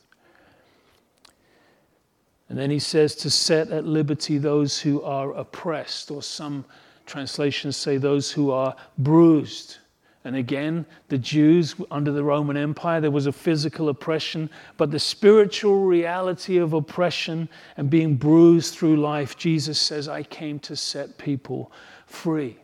And 2.49 2.59
then 2.59 2.71
he 2.71 2.81
says 2.81 3.15
to 3.17 3.31
set 3.31 3.71
at 3.71 3.87
liberty 3.87 4.37
those 4.37 4.81
who 4.81 5.03
are 5.03 5.33
oppressed, 5.33 6.11
or 6.11 6.23
some 6.23 6.65
translations 7.07 7.77
say 7.77 7.97
those 7.97 8.33
who 8.33 8.51
are 8.51 8.75
bruised. 8.99 9.79
And 10.25 10.37
again, 10.37 10.85
the 11.09 11.17
Jews 11.17 11.75
under 11.91 12.13
the 12.13 12.25
Roman 12.25 12.57
Empire, 12.57 13.01
there 13.01 13.11
was 13.11 13.27
a 13.27 13.33
physical 13.33 13.89
oppression, 13.89 14.51
but 14.77 14.91
the 14.91 14.99
spiritual 14.99 15.85
reality 15.87 16.59
of 16.59 16.73
oppression 16.73 17.49
and 17.77 17.89
being 17.89 18.17
bruised 18.17 18.75
through 18.75 18.97
life, 18.97 19.39
Jesus 19.39 19.79
says, 19.79 20.09
I 20.09 20.25
came 20.25 20.59
to 20.61 20.77
set 20.77 21.17
people 21.17 21.73
free. 22.05 22.59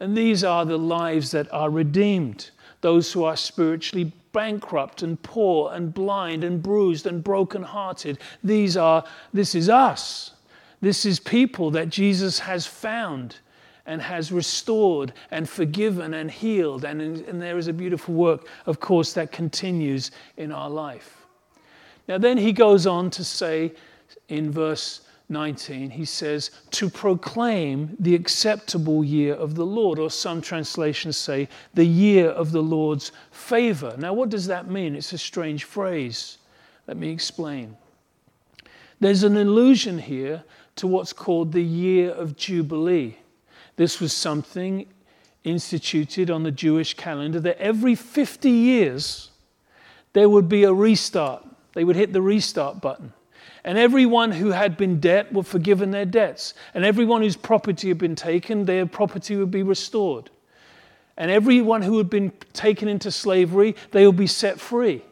And 0.00 0.16
these 0.16 0.42
are 0.42 0.64
the 0.64 0.78
lives 0.78 1.30
that 1.30 1.52
are 1.52 1.70
redeemed 1.70 2.50
those 2.80 3.12
who 3.12 3.24
are 3.24 3.36
spiritually 3.36 4.12
bankrupt 4.32 5.02
and 5.02 5.20
poor 5.22 5.72
and 5.72 5.92
blind 5.92 6.44
and 6.44 6.62
bruised 6.62 7.06
and 7.06 7.22
brokenhearted. 7.22 8.18
These 8.42 8.76
are, 8.76 9.04
this 9.32 9.54
is 9.54 9.68
us. 9.68 10.32
This 10.80 11.04
is 11.04 11.20
people 11.20 11.70
that 11.72 11.90
Jesus 11.90 12.38
has 12.38 12.66
found 12.66 13.36
and 13.86 14.00
has 14.00 14.30
restored 14.30 15.12
and 15.30 15.48
forgiven 15.48 16.14
and 16.14 16.30
healed. 16.30 16.84
And, 16.84 17.00
and 17.02 17.42
there 17.42 17.58
is 17.58 17.68
a 17.68 17.72
beautiful 17.72 18.14
work, 18.14 18.46
of 18.66 18.80
course, 18.80 19.12
that 19.14 19.32
continues 19.32 20.10
in 20.36 20.52
our 20.52 20.70
life. 20.70 21.26
Now, 22.08 22.18
then 22.18 22.38
he 22.38 22.52
goes 22.52 22.86
on 22.86 23.10
to 23.10 23.24
say 23.24 23.72
in 24.28 24.50
verse 24.50 25.02
19, 25.30 25.90
he 25.90 26.04
says, 26.04 26.50
to 26.72 26.90
proclaim 26.90 27.96
the 28.00 28.14
acceptable 28.14 29.04
year 29.04 29.34
of 29.34 29.54
the 29.54 29.64
Lord, 29.64 29.98
or 29.98 30.10
some 30.10 30.40
translations 30.40 31.16
say, 31.16 31.48
the 31.74 31.84
year 31.84 32.28
of 32.28 32.52
the 32.52 32.62
Lord's 32.62 33.12
favor. 33.30 33.94
Now, 33.96 34.12
what 34.12 34.28
does 34.28 34.46
that 34.46 34.68
mean? 34.68 34.96
It's 34.96 35.12
a 35.12 35.18
strange 35.18 35.64
phrase. 35.64 36.38
Let 36.86 36.96
me 36.96 37.10
explain. 37.10 37.76
There's 38.98 39.22
an 39.22 39.36
allusion 39.36 39.98
here 39.98 40.44
to 40.76 40.86
what's 40.86 41.12
called 41.12 41.52
the 41.52 41.64
year 41.64 42.10
of 42.10 42.36
Jubilee. 42.36 43.16
This 43.76 44.00
was 44.00 44.12
something 44.12 44.86
instituted 45.44 46.30
on 46.30 46.42
the 46.42 46.50
Jewish 46.50 46.94
calendar 46.94 47.40
that 47.40 47.58
every 47.58 47.94
50 47.94 48.50
years 48.50 49.30
there 50.12 50.28
would 50.28 50.48
be 50.48 50.64
a 50.64 50.72
restart. 50.72 51.46
They 51.72 51.84
would 51.84 51.96
hit 51.96 52.12
the 52.12 52.20
restart 52.20 52.80
button. 52.80 53.12
And 53.64 53.76
everyone 53.76 54.32
who 54.32 54.50
had 54.50 54.76
been 54.76 55.00
debt 55.00 55.32
were 55.32 55.42
forgiven 55.42 55.90
their 55.90 56.06
debts. 56.06 56.54
And 56.74 56.84
everyone 56.84 57.22
whose 57.22 57.36
property 57.36 57.88
had 57.88 57.98
been 57.98 58.16
taken, 58.16 58.64
their 58.64 58.86
property 58.86 59.36
would 59.36 59.50
be 59.50 59.62
restored. 59.62 60.30
And 61.16 61.30
everyone 61.30 61.82
who 61.82 61.98
had 61.98 62.08
been 62.08 62.32
taken 62.52 62.88
into 62.88 63.10
slavery, 63.10 63.76
they 63.90 64.06
would 64.06 64.16
be 64.16 64.26
set 64.26 64.58
free. 64.58 65.04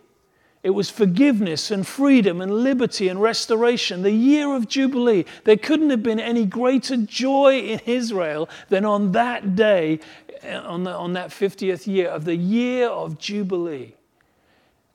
It 0.63 0.71
was 0.71 0.91
forgiveness 0.91 1.71
and 1.71 1.87
freedom 1.87 2.41
and 2.41 2.51
liberty 2.51 3.09
and 3.09 3.21
restoration, 3.21 4.03
the 4.03 4.11
year 4.11 4.55
of 4.55 4.69
Jubilee. 4.69 5.25
There 5.45 5.57
couldn't 5.57 5.91
have 5.91 6.03
been 6.03 6.19
any 6.19 6.47
greater 6.47 6.97
joy 6.97 7.61
in 7.61 7.81
Israel 7.87 8.49
than 8.69 8.85
on 8.85 9.13
that 9.13 9.55
day, 9.55 10.01
eh, 10.43 10.57
on, 10.57 10.85
the, 10.85 10.91
on 10.91 11.13
that 11.13 11.31
50th 11.31 11.87
year 11.87 12.09
of 12.09 12.25
the 12.25 12.35
year 12.35 12.89
of 12.89 13.19
Jubilee. 13.19 13.95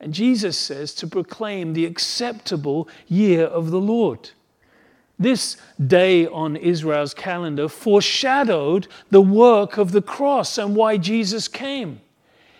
And 0.04 0.12
Jesus 0.12 0.58
says 0.58 0.92
to 0.96 1.06
proclaim 1.06 1.72
the 1.72 1.86
acceptable 1.86 2.90
year 3.08 3.44
of 3.44 3.70
the 3.70 3.80
Lord. 3.80 4.32
This 5.18 5.56
day 5.84 6.26
on 6.26 6.56
Israel's 6.56 7.14
calendar 7.14 7.70
foreshadowed 7.70 8.86
the 9.10 9.22
work 9.22 9.78
of 9.78 9.92
the 9.92 10.02
cross 10.02 10.58
and 10.58 10.76
why 10.76 10.98
Jesus 10.98 11.48
came. 11.48 12.02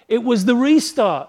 It 0.08 0.24
was 0.24 0.46
the 0.46 0.56
restart. 0.56 1.28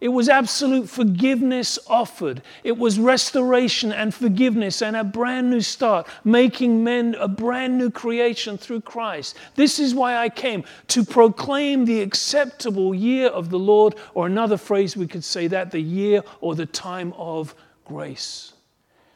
It 0.00 0.08
was 0.08 0.28
absolute 0.28 0.88
forgiveness 0.88 1.78
offered. 1.86 2.42
It 2.62 2.76
was 2.76 2.98
restoration 2.98 3.92
and 3.92 4.14
forgiveness 4.14 4.82
and 4.82 4.94
a 4.94 5.04
brand 5.04 5.50
new 5.50 5.62
start, 5.62 6.06
making 6.22 6.84
men 6.84 7.14
a 7.18 7.28
brand 7.28 7.78
new 7.78 7.90
creation 7.90 8.58
through 8.58 8.82
Christ. 8.82 9.36
This 9.54 9.78
is 9.78 9.94
why 9.94 10.16
I 10.16 10.28
came 10.28 10.64
to 10.88 11.04
proclaim 11.04 11.86
the 11.86 12.02
acceptable 12.02 12.94
year 12.94 13.28
of 13.28 13.48
the 13.48 13.58
Lord, 13.58 13.94
or 14.12 14.26
another 14.26 14.58
phrase 14.58 14.96
we 14.96 15.06
could 15.06 15.24
say 15.24 15.46
that 15.46 15.70
the 15.70 15.80
year 15.80 16.22
or 16.40 16.54
the 16.54 16.66
time 16.66 17.14
of 17.16 17.54
grace. 17.86 18.52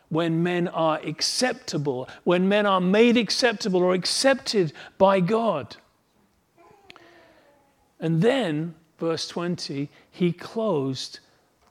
When 0.08 0.42
men 0.42 0.66
are 0.68 0.98
acceptable, 1.04 2.08
when 2.24 2.48
men 2.48 2.66
are 2.66 2.80
made 2.80 3.16
acceptable 3.16 3.82
or 3.82 3.94
accepted 3.94 4.72
by 4.98 5.20
God. 5.20 5.76
And 8.00 8.22
then 8.22 8.74
verse 9.00 9.26
20, 9.26 9.88
he 10.10 10.32
closed 10.32 11.18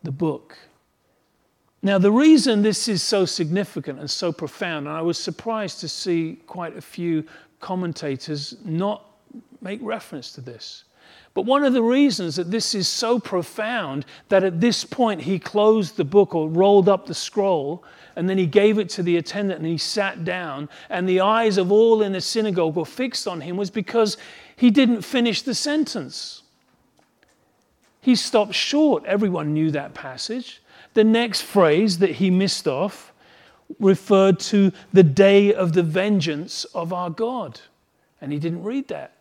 the 0.04 0.12
book. 0.12 0.58
Now, 1.82 1.98
the 1.98 2.12
reason 2.12 2.62
this 2.62 2.90
is 2.90 3.02
so 3.02 3.26
significant 3.26 4.00
and 4.00 4.10
so 4.10 4.34
profound, 4.34 4.88
and 4.88 4.96
I 4.98 5.02
was 5.02 5.18
surprised 5.18 5.80
to 5.80 5.88
see 5.88 6.40
quite 6.46 6.76
a 6.76 6.82
few 6.82 7.24
commentators 7.62 8.58
not 8.66 9.06
make 9.62 9.80
reference 9.82 10.34
to 10.34 10.42
this. 10.42 10.84
But 11.34 11.46
one 11.46 11.64
of 11.64 11.74
the 11.74 11.84
reasons 11.84 12.36
that 12.36 12.52
this 12.52 12.76
is 12.76 12.88
so 12.88 13.20
profound 13.20 14.06
that 14.30 14.44
at 14.44 14.60
this 14.60 14.84
point 14.84 15.22
he 15.22 15.40
closed 15.40 15.96
the 15.96 16.04
book 16.04 16.34
or 16.36 16.50
rolled 16.50 16.90
up 16.90 17.06
the 17.06 17.14
scroll 17.14 17.84
and 18.16 18.30
then 18.30 18.38
he 18.38 18.48
gave 18.48 18.80
it 18.80 18.90
to 18.90 19.04
the 19.04 19.18
attendant 19.18 19.60
and 19.60 19.68
he 19.70 19.78
sat 19.78 20.26
down 20.26 20.68
and 20.90 21.08
the 21.08 21.22
eyes 21.22 21.58
of 21.58 21.72
all 21.72 22.02
in 22.02 22.14
the 22.14 22.22
synagogue 22.22 22.76
were 22.76 22.86
fixed 22.86 23.28
on 23.28 23.42
him 23.42 23.58
was 23.58 23.70
because 23.70 24.18
he 24.56 24.72
didn't 24.72 25.04
finish 25.04 25.44
the 25.44 25.56
sentence. 25.56 26.42
He 28.02 28.16
stopped 28.16 28.54
short. 28.54 29.06
Everyone 29.06 29.54
knew 29.54 29.72
that 29.72 29.94
passage. 29.94 30.62
The 30.94 31.04
next 31.04 31.42
phrase 31.42 32.00
that 32.00 32.12
he 32.12 32.30
missed 32.30 32.68
off 32.68 33.14
referred 33.80 34.40
to 34.40 34.72
the 34.94 35.04
day 35.04 35.54
of 35.54 35.74
the 35.74 35.84
vengeance 35.84 36.66
of 36.66 36.92
our 36.92 37.10
God. 37.10 37.60
And 38.22 38.32
he 38.32 38.40
didn't 38.40 38.64
read 38.64 38.88
that. 38.88 39.14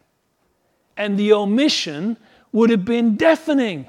And 0.97 1.19
the 1.19 1.33
omission 1.33 2.17
would 2.53 2.71
have 2.71 2.85
been 2.85 3.17
deafening 3.17 3.87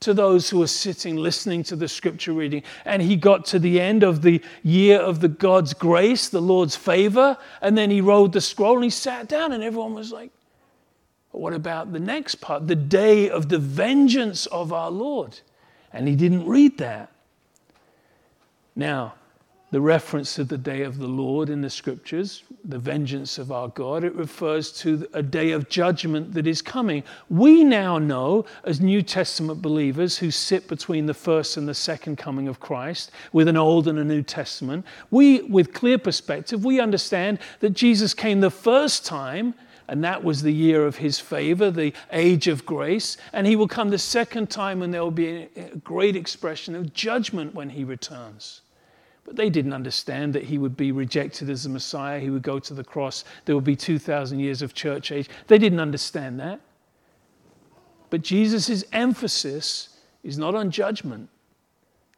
to 0.00 0.12
those 0.12 0.50
who 0.50 0.58
were 0.58 0.66
sitting 0.66 1.16
listening 1.16 1.62
to 1.64 1.76
the 1.76 1.88
scripture 1.88 2.32
reading. 2.32 2.62
And 2.84 3.00
he 3.00 3.16
got 3.16 3.46
to 3.46 3.58
the 3.58 3.80
end 3.80 4.02
of 4.02 4.20
the 4.20 4.42
year 4.62 5.00
of 5.00 5.20
the 5.20 5.28
God's 5.28 5.72
grace, 5.72 6.28
the 6.28 6.42
Lord's 6.42 6.76
favor, 6.76 7.38
and 7.62 7.76
then 7.78 7.90
he 7.90 8.02
rolled 8.02 8.34
the 8.34 8.40
scroll 8.42 8.74
and 8.74 8.84
he 8.84 8.90
sat 8.90 9.28
down, 9.28 9.52
and 9.52 9.62
everyone 9.62 9.94
was 9.94 10.12
like, 10.12 10.30
but 11.34 11.40
what 11.40 11.52
about 11.52 11.92
the 11.92 11.98
next 11.98 12.36
part? 12.36 12.68
The 12.68 12.76
day 12.76 13.28
of 13.28 13.48
the 13.48 13.58
vengeance 13.58 14.46
of 14.46 14.72
our 14.72 14.88
Lord. 14.88 15.40
And 15.92 16.06
he 16.06 16.14
didn't 16.14 16.46
read 16.46 16.78
that. 16.78 17.10
Now, 18.76 19.14
the 19.72 19.80
reference 19.80 20.36
to 20.36 20.44
the 20.44 20.56
day 20.56 20.82
of 20.82 20.98
the 20.98 21.08
Lord 21.08 21.50
in 21.50 21.60
the 21.60 21.70
scriptures, 21.70 22.44
the 22.64 22.78
vengeance 22.78 23.36
of 23.36 23.50
our 23.50 23.66
God, 23.66 24.04
it 24.04 24.14
refers 24.14 24.70
to 24.82 25.08
a 25.12 25.24
day 25.24 25.50
of 25.50 25.68
judgment 25.68 26.34
that 26.34 26.46
is 26.46 26.62
coming. 26.62 27.02
We 27.28 27.64
now 27.64 27.98
know, 27.98 28.44
as 28.62 28.80
New 28.80 29.02
Testament 29.02 29.60
believers 29.60 30.16
who 30.16 30.30
sit 30.30 30.68
between 30.68 31.06
the 31.06 31.14
first 31.14 31.56
and 31.56 31.66
the 31.68 31.74
second 31.74 32.14
coming 32.14 32.46
of 32.46 32.60
Christ, 32.60 33.10
with 33.32 33.48
an 33.48 33.56
Old 33.56 33.88
and 33.88 33.98
a 33.98 34.04
New 34.04 34.22
Testament, 34.22 34.86
we, 35.10 35.42
with 35.42 35.72
clear 35.72 35.98
perspective, 35.98 36.64
we 36.64 36.78
understand 36.78 37.40
that 37.58 37.70
Jesus 37.70 38.14
came 38.14 38.38
the 38.38 38.52
first 38.52 39.04
time 39.04 39.54
and 39.88 40.02
that 40.04 40.24
was 40.24 40.42
the 40.42 40.52
year 40.52 40.86
of 40.86 40.96
his 40.96 41.20
favor, 41.20 41.70
the 41.70 41.92
age 42.10 42.48
of 42.48 42.64
grace. 42.64 43.16
And 43.32 43.46
he 43.46 43.56
will 43.56 43.68
come 43.68 43.90
the 43.90 43.98
second 43.98 44.50
time, 44.50 44.82
and 44.82 44.92
there 44.92 45.02
will 45.02 45.10
be 45.10 45.48
a 45.56 45.76
great 45.82 46.16
expression 46.16 46.74
of 46.74 46.94
judgment 46.94 47.54
when 47.54 47.70
he 47.70 47.84
returns. 47.84 48.62
But 49.24 49.36
they 49.36 49.50
didn't 49.50 49.72
understand 49.72 50.34
that 50.34 50.44
he 50.44 50.58
would 50.58 50.76
be 50.76 50.92
rejected 50.92 51.50
as 51.50 51.64
the 51.64 51.70
Messiah, 51.70 52.20
he 52.20 52.30
would 52.30 52.42
go 52.42 52.58
to 52.58 52.74
the 52.74 52.84
cross, 52.84 53.24
there 53.44 53.54
would 53.54 53.64
be 53.64 53.76
2,000 53.76 54.38
years 54.38 54.62
of 54.62 54.74
church 54.74 55.12
age. 55.12 55.28
They 55.46 55.58
didn't 55.58 55.80
understand 55.80 56.40
that. 56.40 56.60
But 58.10 58.22
Jesus' 58.22 58.84
emphasis 58.92 59.96
is 60.22 60.38
not 60.38 60.54
on 60.54 60.70
judgment, 60.70 61.28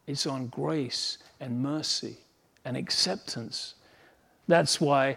it's 0.06 0.26
on 0.26 0.46
grace 0.48 1.18
and 1.40 1.62
mercy 1.62 2.18
and 2.64 2.76
acceptance. 2.76 3.74
That's 4.48 4.80
why 4.80 5.16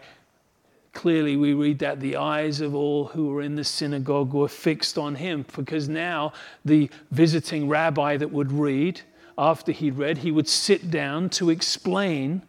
clearly 0.94 1.36
we 1.36 1.54
read 1.54 1.80
that 1.80 2.00
the 2.00 2.16
eyes 2.16 2.62
of 2.62 2.76
all 2.76 3.06
who 3.06 3.28
were 3.28 3.42
in 3.42 3.56
the 3.56 3.64
synagogue 3.64 4.34
were 4.34 4.48
fixed 4.48 4.98
on 4.98 5.16
him 5.16 5.46
because 5.56 5.88
now 5.88 6.34
the 6.66 6.90
visiting 7.12 7.68
rabbi 7.68 8.18
that 8.18 8.32
would 8.32 8.52
read, 8.52 9.02
after 9.38 9.72
he'd 9.72 9.96
read, 9.96 10.20
he 10.20 10.32
would 10.32 10.48
sit 10.48 10.92
down 10.92 11.30
to 11.30 11.50
explain 11.50 12.42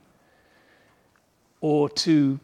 or 1.61 1.88
to 1.88 2.40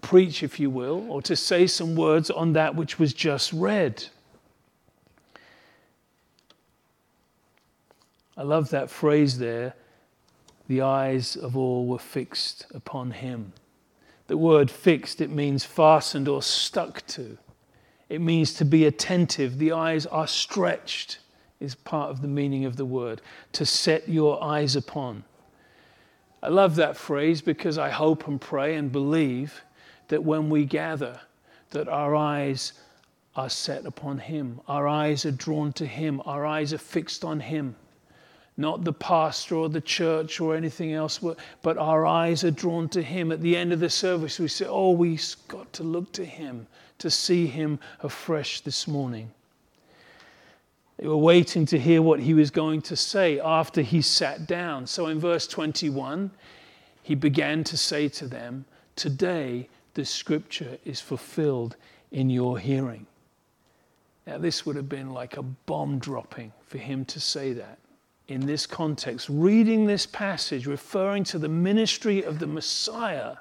preach, 0.00 0.42
if 0.42 0.58
you 0.60 0.70
will, 0.70 1.06
or 1.10 1.22
to 1.22 1.36
say 1.36 1.66
some 1.66 1.94
words 1.96 2.30
on 2.30 2.52
that 2.52 2.74
which 2.74 2.98
was 2.98 3.12
just 3.12 3.52
read. 3.52 4.04
I 8.36 8.42
love 8.42 8.70
that 8.70 8.90
phrase 8.90 9.38
there. 9.38 9.74
The 10.68 10.80
eyes 10.80 11.36
of 11.36 11.56
all 11.56 11.86
were 11.86 11.98
fixed 11.98 12.66
upon 12.72 13.10
him. 13.10 13.52
The 14.26 14.36
word 14.36 14.70
fixed, 14.70 15.20
it 15.20 15.30
means 15.30 15.64
fastened 15.64 16.28
or 16.28 16.42
stuck 16.42 17.06
to. 17.08 17.38
It 18.08 18.20
means 18.20 18.54
to 18.54 18.64
be 18.64 18.86
attentive. 18.86 19.58
The 19.58 19.72
eyes 19.72 20.06
are 20.06 20.26
stretched, 20.26 21.18
is 21.60 21.74
part 21.74 22.10
of 22.10 22.22
the 22.22 22.28
meaning 22.28 22.64
of 22.64 22.76
the 22.76 22.84
word. 22.84 23.20
To 23.52 23.66
set 23.66 24.08
your 24.08 24.42
eyes 24.42 24.76
upon. 24.76 25.24
I 26.42 26.48
love 26.48 26.76
that 26.76 26.96
phrase 26.96 27.40
because 27.40 27.78
I 27.78 27.90
hope 27.90 28.26
and 28.26 28.40
pray 28.40 28.74
and 28.74 28.90
believe 28.90 29.62
that 30.08 30.22
when 30.22 30.50
we 30.50 30.64
gather, 30.64 31.20
that 31.70 31.88
our 31.88 32.14
eyes 32.14 32.74
are 33.34 33.48
set 33.48 33.86
upon 33.86 34.18
Him. 34.18 34.60
Our 34.68 34.86
eyes 34.86 35.24
are 35.24 35.30
drawn 35.30 35.72
to 35.74 35.86
Him. 35.86 36.20
Our 36.26 36.44
eyes 36.44 36.72
are 36.72 36.78
fixed 36.78 37.24
on 37.24 37.40
Him. 37.40 37.76
Not 38.56 38.84
the 38.84 38.92
pastor 38.92 39.56
or 39.56 39.68
the 39.68 39.80
church 39.80 40.40
or 40.40 40.54
anything 40.54 40.92
else, 40.92 41.20
but 41.62 41.78
our 41.78 42.04
eyes 42.04 42.44
are 42.44 42.50
drawn 42.50 42.88
to 42.90 43.02
Him. 43.02 43.32
At 43.32 43.40
the 43.40 43.56
end 43.56 43.72
of 43.72 43.80
the 43.80 43.88
service, 43.88 44.38
we 44.38 44.48
say, 44.48 44.66
Oh, 44.68 44.90
we've 44.90 45.34
got 45.48 45.72
to 45.74 45.82
look 45.82 46.12
to 46.12 46.24
Him, 46.24 46.66
to 46.98 47.10
see 47.10 47.46
Him 47.46 47.78
afresh 48.00 48.60
this 48.60 48.86
morning. 48.86 49.30
They 50.98 51.08
were 51.08 51.16
waiting 51.16 51.64
to 51.66 51.78
hear 51.78 52.02
what 52.02 52.20
He 52.20 52.34
was 52.34 52.50
going 52.50 52.82
to 52.82 52.96
say 52.96 53.40
after 53.40 53.80
He 53.80 54.02
sat 54.02 54.46
down. 54.46 54.86
So 54.86 55.06
in 55.06 55.18
verse 55.18 55.46
21, 55.46 56.30
He 57.02 57.14
began 57.14 57.64
to 57.64 57.76
say 57.78 58.08
to 58.10 58.26
them, 58.26 58.66
Today 58.96 59.68
the 59.94 60.04
scripture 60.04 60.78
is 60.84 61.00
fulfilled 61.00 61.76
in 62.10 62.28
your 62.28 62.58
hearing. 62.58 63.06
Now, 64.26 64.38
this 64.38 64.64
would 64.64 64.76
have 64.76 64.88
been 64.88 65.10
like 65.10 65.36
a 65.36 65.42
bomb 65.42 65.98
dropping 65.98 66.52
for 66.66 66.78
him 66.78 67.04
to 67.06 67.18
say 67.18 67.52
that 67.54 67.78
in 68.32 68.46
this 68.46 68.66
context. 68.66 69.28
Reading 69.30 69.86
this 69.86 70.06
passage, 70.06 70.66
referring 70.66 71.24
to 71.24 71.38
the 71.38 71.48
ministry 71.48 72.22
of 72.22 72.38
the 72.38 72.46
Messiah, 72.46 73.36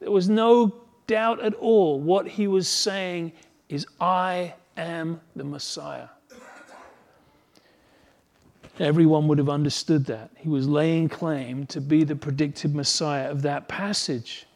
there 0.00 0.10
was 0.10 0.28
no 0.28 0.74
doubt 1.06 1.40
at 1.40 1.54
all 1.54 2.00
what 2.00 2.26
he 2.26 2.46
was 2.46 2.68
saying 2.68 3.32
is, 3.68 3.86
I 4.00 4.54
am 4.76 5.20
the 5.36 5.44
Messiah. 5.44 6.08
Everyone 8.80 9.26
would 9.26 9.38
have 9.38 9.48
understood 9.48 10.06
that. 10.06 10.30
He 10.36 10.48
was 10.48 10.68
laying 10.68 11.08
claim 11.08 11.66
to 11.66 11.80
be 11.80 12.04
the 12.04 12.14
predicted 12.14 12.74
Messiah 12.74 13.28
of 13.28 13.42
that 13.42 13.66
passage. 13.66 14.46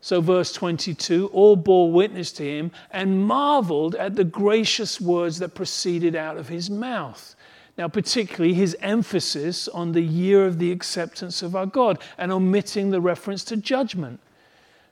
So, 0.00 0.20
verse 0.20 0.52
22 0.52 1.30
all 1.32 1.56
bore 1.56 1.90
witness 1.90 2.30
to 2.32 2.44
him 2.44 2.70
and 2.92 3.24
marveled 3.26 3.96
at 3.96 4.14
the 4.14 4.22
gracious 4.22 5.00
words 5.00 5.40
that 5.40 5.56
proceeded 5.56 6.14
out 6.14 6.36
of 6.36 6.48
his 6.48 6.70
mouth. 6.70 7.34
Now, 7.78 7.88
particularly 7.88 8.54
his 8.54 8.76
emphasis 8.80 9.68
on 9.68 9.92
the 9.92 10.00
year 10.00 10.46
of 10.46 10.58
the 10.58 10.72
acceptance 10.72 11.42
of 11.42 11.54
our 11.54 11.66
God 11.66 11.98
and 12.16 12.32
omitting 12.32 12.90
the 12.90 13.00
reference 13.00 13.44
to 13.44 13.56
judgment, 13.56 14.20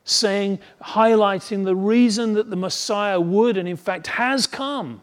saying, 0.05 0.59
highlighting 0.83 1.65
the 1.65 1.77
reason 1.77 2.35
that 2.35 2.51
the 2.51 2.57
Messiah 2.57 3.21
would 3.21 3.57
and 3.57 3.67
in 3.67 3.77
fact 3.77 4.07
has 4.07 4.47
come. 4.47 5.01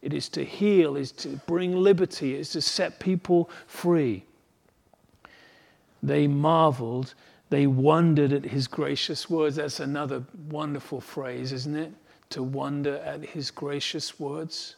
It 0.00 0.14
is 0.14 0.30
to 0.30 0.44
heal, 0.44 0.96
is 0.96 1.12
to 1.12 1.40
bring 1.46 1.76
liberty, 1.76 2.34
is 2.34 2.48
to 2.50 2.62
set 2.62 2.98
people 2.98 3.50
free. 3.66 4.24
They 6.02 6.26
marveled 6.26 7.14
they 7.50 7.66
wondered 7.66 8.32
at 8.32 8.44
his 8.44 8.68
gracious 8.68 9.28
words. 9.28 9.56
That's 9.56 9.80
another 9.80 10.24
wonderful 10.48 11.00
phrase, 11.00 11.52
isn't 11.52 11.76
it? 11.76 11.92
To 12.30 12.44
wonder 12.44 12.96
at 12.98 13.24
his 13.24 13.50
gracious 13.50 14.20
words. 14.20 14.76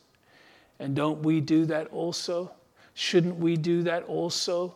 And 0.78 0.94
don't 0.94 1.22
we 1.22 1.40
do 1.40 1.64
that 1.66 1.88
also? 1.88 2.52
Shouldn't 2.94 3.36
we 3.36 3.56
do 3.56 3.82
that 3.82 4.04
also 4.04 4.74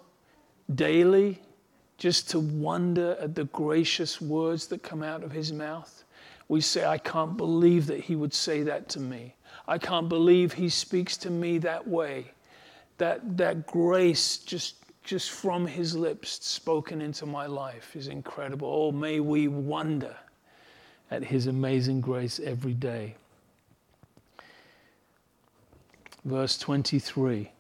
daily? 0.75 1.41
Just 1.99 2.31
to 2.31 2.41
wonder 2.41 3.17
at 3.21 3.35
the 3.35 3.45
gracious 3.45 4.21
words 4.21 4.67
that 4.69 4.83
come 4.83 5.03
out 5.03 5.23
of 5.23 5.33
his 5.33 5.53
mouth? 5.53 6.05
We 6.49 6.61
say, 6.61 6.85
I 6.85 6.99
can't 6.99 7.37
believe 7.37 7.87
that 7.87 8.01
he 8.01 8.15
would 8.15 8.35
say 8.35 8.63
that 8.63 8.89
to 8.91 9.01
me. 9.01 9.35
I 9.67 9.79
can't 9.79 10.09
believe 10.09 10.53
he 10.53 10.69
speaks 10.69 11.17
to 11.19 11.31
me 11.31 11.59
that 11.59 11.87
way. 11.87 12.33
That, 12.99 13.37
that 13.37 13.67
grace 13.67 14.39
just 14.39 14.77
just 15.07 15.31
from 15.31 15.67
his 15.67 15.97
lips 15.97 16.45
spoken 16.45 17.01
into 17.01 17.25
my 17.27 17.47
life 17.47 17.95
is 17.95 18.09
incredible. 18.09 18.69
Oh, 18.69 18.91
may 18.91 19.21
we 19.21 19.47
wonder 19.47 20.15
at 21.13 21.23
his 21.23 21.47
amazing 21.47 22.01
grace 22.01 22.41
every 22.41 22.75
day. 22.75 23.15
Verse 26.27 26.59
23 26.59 27.53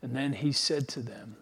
And 0.00 0.14
then 0.14 0.32
he 0.32 0.52
said 0.52 0.86
to 0.88 1.00
them, 1.00 1.36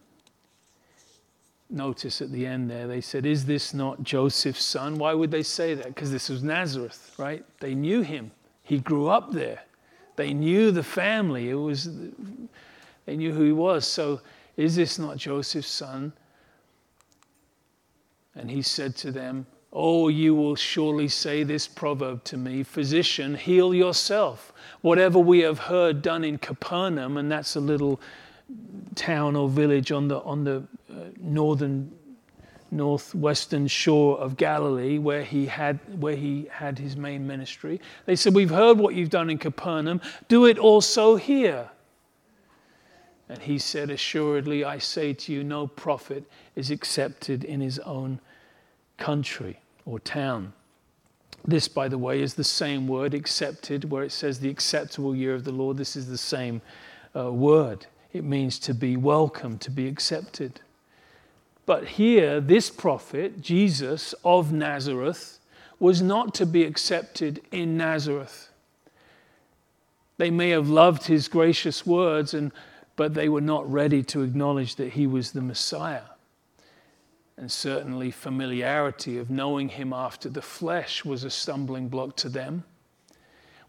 Notice 1.68 2.22
at 2.22 2.32
the 2.32 2.46
end 2.46 2.70
there, 2.70 2.86
they 2.86 3.02
said, 3.02 3.26
Is 3.26 3.44
this 3.44 3.74
not 3.74 4.02
Joseph's 4.02 4.64
son? 4.64 4.96
Why 4.96 5.12
would 5.12 5.30
they 5.30 5.42
say 5.42 5.74
that? 5.74 5.86
Because 5.86 6.10
this 6.10 6.30
was 6.30 6.42
Nazareth, 6.42 7.14
right? 7.18 7.44
They 7.60 7.74
knew 7.74 8.00
him. 8.00 8.30
He 8.62 8.78
grew 8.78 9.08
up 9.08 9.32
there. 9.32 9.62
They 10.16 10.32
knew 10.32 10.70
the 10.70 10.82
family. 10.82 11.50
It 11.50 11.54
was, 11.54 11.90
they 13.04 13.16
knew 13.16 13.32
who 13.32 13.44
he 13.44 13.52
was. 13.52 13.86
So 13.86 14.20
is 14.56 14.74
this 14.74 14.98
not 14.98 15.18
Joseph's 15.18 15.68
son? 15.68 16.14
And 18.34 18.50
he 18.50 18.62
said 18.62 18.96
to 18.96 19.12
them, 19.12 19.46
Oh, 19.72 20.08
you 20.08 20.34
will 20.34 20.54
surely 20.54 21.08
say 21.08 21.44
this 21.44 21.66
proverb 21.66 22.24
to 22.24 22.36
me 22.36 22.62
Physician, 22.62 23.34
heal 23.34 23.74
yourself. 23.74 24.52
Whatever 24.82 25.18
we 25.18 25.40
have 25.40 25.58
heard 25.58 26.02
done 26.02 26.24
in 26.24 26.38
Capernaum, 26.38 27.16
and 27.16 27.30
that's 27.30 27.56
a 27.56 27.60
little 27.60 28.00
town 28.94 29.34
or 29.34 29.48
village 29.48 29.90
on 29.90 30.08
the, 30.08 30.20
on 30.20 30.44
the 30.44 30.62
uh, 30.90 30.94
northern 31.18 31.90
northwestern 32.70 33.66
shore 33.66 34.18
of 34.18 34.36
Galilee 34.38 34.96
where 34.96 35.22
he 35.22 35.44
had 35.44 35.78
where 36.00 36.16
he 36.16 36.48
had 36.50 36.78
his 36.78 36.96
main 36.96 37.26
ministry. 37.26 37.80
They 38.06 38.16
said, 38.16 38.34
We've 38.34 38.50
heard 38.50 38.78
what 38.78 38.94
you've 38.94 39.10
done 39.10 39.28
in 39.30 39.38
Capernaum, 39.38 40.00
do 40.28 40.46
it 40.46 40.58
also 40.58 41.16
here. 41.16 41.68
And 43.28 43.38
he 43.40 43.58
said, 43.58 43.90
Assuredly, 43.90 44.64
I 44.64 44.78
say 44.78 45.12
to 45.12 45.32
you, 45.32 45.44
no 45.44 45.66
prophet 45.66 46.24
is 46.56 46.70
accepted 46.70 47.44
in 47.44 47.60
his 47.60 47.78
own 47.80 48.20
country 49.02 49.58
or 49.84 49.98
town. 49.98 50.52
This, 51.44 51.66
by 51.66 51.88
the 51.88 51.98
way, 51.98 52.22
is 52.22 52.34
the 52.34 52.44
same 52.44 52.86
word, 52.86 53.14
accepted, 53.14 53.90
where 53.90 54.04
it 54.04 54.12
says 54.12 54.38
the 54.38 54.48
acceptable 54.48 55.16
year 55.16 55.34
of 55.34 55.42
the 55.42 55.50
Lord. 55.50 55.76
This 55.76 55.96
is 55.96 56.06
the 56.06 56.16
same 56.16 56.62
uh, 57.16 57.32
word. 57.32 57.86
It 58.12 58.22
means 58.22 58.60
to 58.60 58.72
be 58.72 58.96
welcome, 58.96 59.58
to 59.58 59.72
be 59.72 59.88
accepted. 59.88 60.60
But 61.66 61.88
here, 61.88 62.40
this 62.40 62.70
prophet, 62.70 63.40
Jesus 63.40 64.14
of 64.24 64.52
Nazareth, 64.52 65.40
was 65.80 66.00
not 66.00 66.32
to 66.34 66.46
be 66.46 66.62
accepted 66.62 67.40
in 67.50 67.76
Nazareth. 67.76 68.50
They 70.16 70.30
may 70.30 70.50
have 70.50 70.68
loved 70.68 71.06
his 71.06 71.26
gracious 71.26 71.84
words 71.84 72.34
and 72.34 72.52
but 72.94 73.14
they 73.14 73.28
were 73.28 73.40
not 73.40 73.70
ready 73.72 74.02
to 74.02 74.22
acknowledge 74.22 74.76
that 74.76 74.92
he 74.92 75.06
was 75.06 75.32
the 75.32 75.40
Messiah. 75.40 76.11
And 77.36 77.50
certainly, 77.50 78.10
familiarity 78.10 79.18
of 79.18 79.30
knowing 79.30 79.70
him 79.70 79.92
after 79.92 80.28
the 80.28 80.42
flesh 80.42 81.04
was 81.04 81.24
a 81.24 81.30
stumbling 81.30 81.88
block 81.88 82.16
to 82.16 82.28
them. 82.28 82.64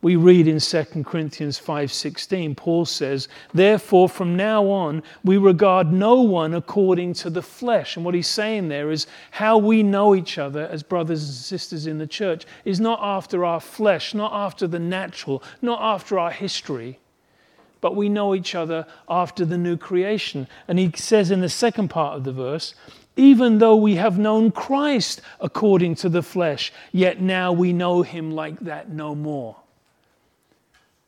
We 0.03 0.17
read 0.17 0.49
in 0.49 0.59
2 0.59 1.05
Corinthians 1.05 1.57
5:16 1.57 2.55
Paul 2.55 2.83
says, 2.83 3.29
"Therefore 3.53 4.09
from 4.09 4.35
now 4.35 4.65
on 4.65 5.01
we 5.23 5.37
regard 5.37 5.93
no 5.93 6.15
one 6.21 6.53
according 6.53 7.13
to 7.13 7.29
the 7.29 7.41
flesh." 7.41 7.95
And 7.95 8.03
what 8.03 8.13
he's 8.13 8.27
saying 8.27 8.67
there 8.67 8.91
is 8.91 9.07
how 9.31 9.57
we 9.57 9.81
know 9.81 10.13
each 10.13 10.37
other 10.37 10.67
as 10.69 10.83
brothers 10.83 11.23
and 11.23 11.33
sisters 11.33 11.87
in 11.87 11.99
the 11.99 12.05
church 12.05 12.45
is 12.65 12.81
not 12.81 12.99
after 13.01 13.45
our 13.45 13.61
flesh, 13.61 14.13
not 14.13 14.33
after 14.33 14.67
the 14.67 14.77
natural, 14.77 15.41
not 15.61 15.81
after 15.81 16.19
our 16.19 16.31
history, 16.31 16.99
but 17.79 17.95
we 17.95 18.09
know 18.09 18.35
each 18.35 18.55
other 18.55 18.85
after 19.07 19.45
the 19.45 19.57
new 19.57 19.77
creation. 19.77 20.49
And 20.67 20.79
he 20.79 20.91
says 20.95 21.31
in 21.31 21.39
the 21.39 21.47
second 21.47 21.87
part 21.87 22.17
of 22.17 22.25
the 22.25 22.33
verse, 22.33 22.75
even 23.15 23.59
though 23.59 23.75
we 23.75 23.95
have 23.95 24.17
known 24.17 24.51
Christ 24.51 25.21
according 25.39 25.95
to 25.95 26.09
the 26.09 26.23
flesh, 26.23 26.73
yet 26.91 27.21
now 27.21 27.51
we 27.51 27.73
know 27.73 28.01
him 28.01 28.31
like 28.31 28.59
that 28.61 28.89
no 28.89 29.13
more. 29.13 29.55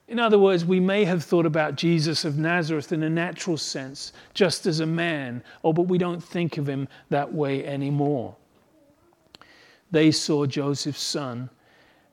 In 0.08 0.20
other 0.20 0.38
words, 0.38 0.64
we 0.64 0.80
may 0.80 1.04
have 1.06 1.24
thought 1.24 1.48
about 1.48 1.76
Jesus 1.76 2.26
of 2.26 2.38
Nazareth 2.38 2.92
in 2.92 3.02
a 3.02 3.10
natural 3.10 3.58
sense, 3.58 4.14
just 4.36 4.68
as 4.68 4.80
a 4.80 4.86
man, 4.86 5.44
oh, 5.64 5.74
but 5.74 5.84
we 5.88 5.98
don't 5.98 6.24
think 6.24 6.60
of 6.60 6.70
him 6.70 6.88
that 7.10 7.34
way 7.34 7.66
anymore. 7.66 8.36
They 9.90 10.12
saw 10.12 10.46
Joseph's 10.46 11.02
son 11.02 11.50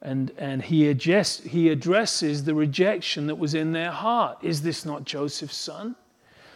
and, 0.01 0.33
and 0.39 0.63
he, 0.63 0.89
address, 0.89 1.41
he 1.41 1.69
addresses 1.69 2.45
the 2.45 2.55
rejection 2.55 3.27
that 3.27 3.37
was 3.37 3.55
in 3.55 3.73
their 3.73 3.91
heart. 3.91 4.39
Is 4.43 4.63
this 4.63 4.85
not 4.85 5.05
Joseph's 5.05 5.57
son? 5.57 5.95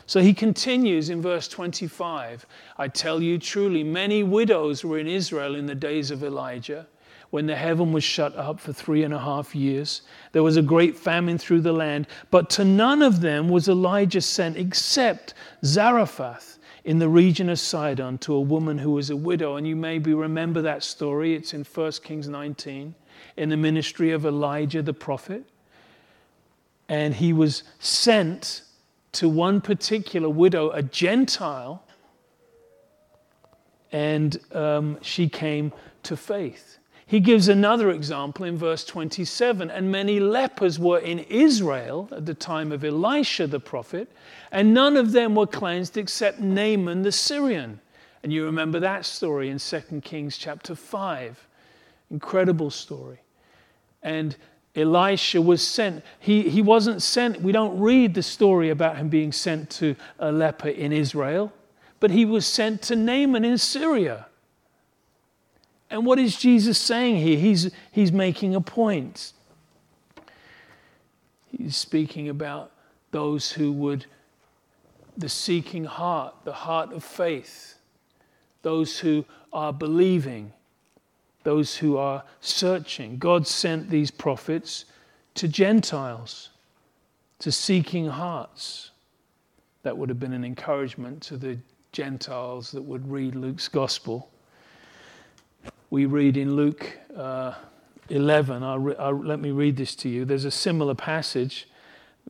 So 0.07 0.21
he 0.21 0.33
continues 0.33 1.11
in 1.11 1.21
verse 1.21 1.49
25 1.49 2.47
I 2.79 2.89
tell 2.89 3.21
you 3.21 3.39
truly, 3.39 3.83
many 3.83 4.23
widows 4.23 4.85
were 4.85 4.99
in 4.99 5.09
Israel 5.09 5.57
in 5.57 5.67
the 5.67 5.75
days 5.75 6.11
of 6.11 6.23
Elijah, 6.23 6.87
when 7.31 7.47
the 7.47 7.57
heaven 7.57 7.93
was 7.93 8.05
shut 8.05 8.35
up 8.37 8.61
for 8.61 8.73
three 8.73 9.03
and 9.03 9.13
a 9.13 9.19
half 9.19 9.55
years. 9.55 10.03
There 10.31 10.45
was 10.45 10.57
a 10.57 10.63
great 10.63 10.97
famine 10.97 11.39
through 11.39 11.63
the 11.63 11.73
land, 11.73 12.07
but 12.31 12.49
to 12.51 12.65
none 12.65 13.03
of 13.03 13.21
them 13.21 13.49
was 13.49 13.69
Elijah 13.69 14.21
sent 14.21 14.57
except 14.57 15.35
Zarephath 15.65 16.59
in 16.85 17.01
the 17.01 17.09
region 17.09 17.49
of 17.51 17.59
Sidon 17.59 18.17
to 18.19 18.33
a 18.33 18.41
woman 18.41 18.79
who 18.79 18.93
was 18.93 19.11
a 19.11 19.17
widow. 19.17 19.57
And 19.57 19.67
you 19.67 19.75
maybe 19.75 20.15
remember 20.15 20.63
that 20.63 20.85
story, 20.85 21.35
it's 21.35 21.53
in 21.53 21.65
1 21.65 21.93
Kings 22.05 22.29
19 22.29 22.95
in 23.37 23.49
the 23.49 23.57
ministry 23.57 24.13
of 24.13 24.25
Elijah 24.25 24.83
the 24.83 24.95
prophet. 24.95 25.45
And 26.89 27.13
he 27.13 27.33
was 27.33 27.65
sent 27.81 28.63
to 29.17 29.29
one 29.29 29.61
particular 29.61 30.29
widow, 30.29 30.71
a 30.71 30.83
Gentile, 30.83 31.83
and 33.93 34.39
um, 34.53 34.99
she 35.01 35.29
came 35.29 35.73
to 36.03 36.17
faith. 36.17 36.79
He 37.07 37.21
gives 37.21 37.49
another 37.49 37.91
example 37.91 38.45
in 38.45 38.57
verse 38.57 38.85
27 38.85 39.71
and 39.71 39.93
many 39.93 40.19
lepers 40.19 40.77
were 40.77 40.99
in 40.99 41.21
Israel 41.21 42.09
at 42.11 42.27
the 42.27 42.35
time 42.35 42.73
of 42.73 42.85
Elisha 42.85 43.47
the 43.47 43.61
prophet, 43.61 44.11
and 44.51 44.75
none 44.75 44.97
of 44.97 45.13
them 45.13 45.37
were 45.37 45.47
cleansed 45.47 45.97
except 45.97 46.41
Naaman 46.41 47.03
the 47.03 47.13
Syrian. 47.13 47.81
And 48.25 48.33
you 48.33 48.45
remember 48.45 48.81
that 48.81 49.05
story 49.05 49.51
in 49.51 49.59
2 49.59 50.01
Kings 50.03 50.37
chapter 50.37 50.75
5. 50.75 51.47
Incredible 52.11 52.71
story. 52.71 53.21
And 54.03 54.37
Elisha 54.77 55.41
was 55.41 55.67
sent. 55.67 56.05
He, 56.21 56.49
he 56.49 56.61
wasn't 56.61 57.03
sent, 57.03 57.41
we 57.41 57.53
don't 57.53 57.79
read 57.81 58.15
the 58.15 58.23
story 58.23 58.69
about 58.69 58.97
him 58.97 59.09
being 59.09 59.33
sent 59.33 59.71
to 59.71 59.97
a 60.19 60.31
leper 60.31 60.69
in 60.69 60.93
Israel, 60.93 61.53
but 61.99 62.11
he 62.11 62.25
was 62.25 62.47
sent 62.47 62.83
to 62.83 62.97
Naaman 62.97 63.45
in 63.45 63.57
Syria. 63.57 64.27
And 65.89 66.05
what 66.05 66.19
is 66.19 66.37
Jesus 66.37 66.79
saying 66.79 67.17
here? 67.17 67.39
He's, 67.39 67.71
he's 67.91 68.13
making 68.13 68.55
a 68.55 68.61
point. 68.61 69.33
He's 71.47 71.77
speaking 71.77 72.29
about 72.29 72.73
those 73.13 73.53
who 73.53 73.73
would, 73.73 74.05
the 75.17 75.29
seeking 75.29 75.85
heart, 75.85 76.35
the 76.45 76.53
heart 76.53 76.93
of 76.93 77.03
faith, 77.03 77.79
those 78.63 78.99
who 78.99 79.25
are 79.53 79.73
believing, 79.73 80.53
those 81.47 81.77
who 81.77 81.97
are 81.97 82.23
searching. 82.43 83.17
God 83.17 83.47
sent 83.47 83.89
these 83.89 84.11
prophets 84.11 84.85
to 85.37 85.49
Gentiles, 85.49 86.51
to 87.39 87.51
seeking 87.51 88.09
hearts. 88.09 88.91
That 89.83 89.97
would 89.97 90.11
have 90.11 90.21
been 90.21 90.35
an 90.35 90.45
encouragement 90.45 91.23
to 91.23 91.39
the 91.39 91.59
Gentiles 91.93 92.71
that 92.73 92.83
would 92.83 93.11
read 93.11 93.35
Luke's 93.35 93.69
gospel 93.69 94.29
we 95.91 96.07
read 96.07 96.37
in 96.37 96.57
Luke 96.57 96.99
uh, 97.17 97.55
11. 98.09 98.63
I'll 98.63 98.79
re- 98.79 98.97
I'll, 98.99 99.17
let 99.17 99.41
me 99.41 99.51
read 99.51 99.77
this 99.77 99.95
to 99.97 100.09
you. 100.09 100.25
There's 100.25 100.45
a 100.45 100.51
similar 100.51 100.95
passage 100.95 101.69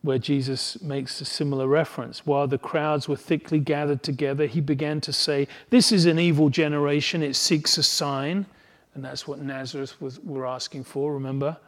where 0.02 0.18
Jesus 0.18 0.80
makes 0.82 1.20
a 1.20 1.24
similar 1.24 1.66
reference. 1.66 2.26
While 2.26 2.48
the 2.48 2.58
crowds 2.58 3.08
were 3.08 3.16
thickly 3.16 3.58
gathered 3.58 4.02
together, 4.02 4.46
he 4.46 4.60
began 4.60 5.00
to 5.02 5.12
say, 5.12 5.48
This 5.70 5.90
is 5.90 6.06
an 6.06 6.18
evil 6.18 6.50
generation, 6.50 7.22
it 7.22 7.34
seeks 7.34 7.78
a 7.78 7.82
sign. 7.82 8.46
And 8.96 9.04
that's 9.04 9.28
what 9.28 9.38
Nazareth 9.38 10.00
was, 10.00 10.18
were 10.20 10.46
asking 10.46 10.84
for, 10.84 11.12
remember? 11.12 11.58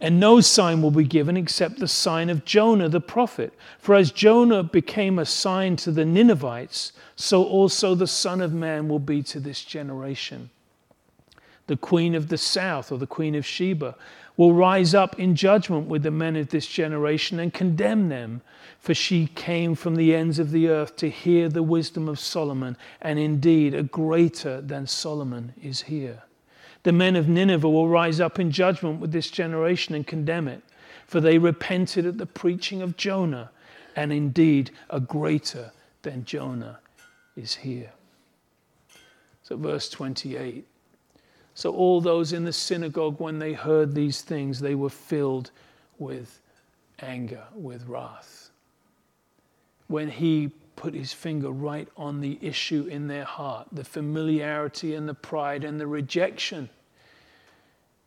And 0.00 0.20
no 0.20 0.40
sign 0.40 0.80
will 0.80 0.92
be 0.92 1.02
given 1.02 1.36
except 1.36 1.80
the 1.80 1.88
sign 1.88 2.30
of 2.30 2.44
Jonah 2.44 2.88
the 2.88 3.00
prophet. 3.00 3.52
For 3.80 3.96
as 3.96 4.12
Jonah 4.12 4.62
became 4.62 5.18
a 5.18 5.26
sign 5.26 5.74
to 5.78 5.90
the 5.90 6.04
Ninevites, 6.04 6.92
so 7.16 7.42
also 7.42 7.96
the 7.96 8.06
Son 8.06 8.40
of 8.40 8.52
Man 8.52 8.88
will 8.88 9.00
be 9.00 9.24
to 9.24 9.40
this 9.40 9.64
generation 9.64 10.50
the 11.66 11.76
queen 11.76 12.16
of 12.16 12.26
the 12.28 12.38
south 12.38 12.90
or 12.90 12.98
the 12.98 13.06
queen 13.06 13.36
of 13.36 13.46
Sheba, 13.46 13.94
will 14.36 14.54
rise 14.54 14.94
up 14.94 15.18
in 15.18 15.34
judgment 15.34 15.88
with 15.88 16.02
the 16.02 16.10
men 16.10 16.36
of 16.36 16.48
this 16.48 16.66
generation 16.66 17.38
and 17.38 17.52
condemn 17.52 18.08
them. 18.08 18.42
For 18.78 18.94
she 18.94 19.26
came 19.26 19.74
from 19.74 19.96
the 19.96 20.14
ends 20.14 20.38
of 20.38 20.50
the 20.50 20.68
earth 20.68 20.96
to 20.96 21.10
hear 21.10 21.48
the 21.48 21.62
wisdom 21.62 22.08
of 22.08 22.18
Solomon, 22.18 22.78
and 23.02 23.18
indeed 23.18 23.74
a 23.74 23.82
greater 23.82 24.60
than 24.62 24.86
Solomon 24.86 25.52
is 25.62 25.82
here. 25.82 26.22
The 26.82 26.92
men 26.92 27.14
of 27.14 27.28
Nineveh 27.28 27.68
will 27.68 27.88
rise 27.88 28.20
up 28.20 28.38
in 28.38 28.50
judgment 28.50 29.00
with 29.00 29.12
this 29.12 29.30
generation 29.30 29.94
and 29.94 30.06
condemn 30.06 30.48
it, 30.48 30.62
for 31.06 31.20
they 31.20 31.36
repented 31.36 32.06
at 32.06 32.16
the 32.16 32.24
preaching 32.24 32.80
of 32.80 32.96
Jonah, 32.96 33.50
and 33.94 34.12
indeed 34.12 34.70
a 34.88 34.98
greater 34.98 35.72
than 36.02 36.24
Jonah 36.24 36.78
is 37.36 37.56
here. 37.56 37.92
So, 39.42 39.56
verse 39.56 39.90
28 39.90 40.66
so, 41.60 41.74
all 41.74 42.00
those 42.00 42.32
in 42.32 42.44
the 42.44 42.54
synagogue, 42.54 43.20
when 43.20 43.38
they 43.38 43.52
heard 43.52 43.94
these 43.94 44.22
things, 44.22 44.60
they 44.60 44.74
were 44.74 44.88
filled 44.88 45.50
with 45.98 46.40
anger, 47.00 47.42
with 47.54 47.86
wrath. 47.86 48.48
When 49.86 50.08
he 50.08 50.52
put 50.76 50.94
his 50.94 51.12
finger 51.12 51.50
right 51.50 51.86
on 51.98 52.22
the 52.22 52.38
issue 52.40 52.86
in 52.90 53.08
their 53.08 53.24
heart, 53.24 53.66
the 53.72 53.84
familiarity 53.84 54.94
and 54.94 55.06
the 55.06 55.12
pride 55.12 55.62
and 55.62 55.78
the 55.78 55.86
rejection 55.86 56.70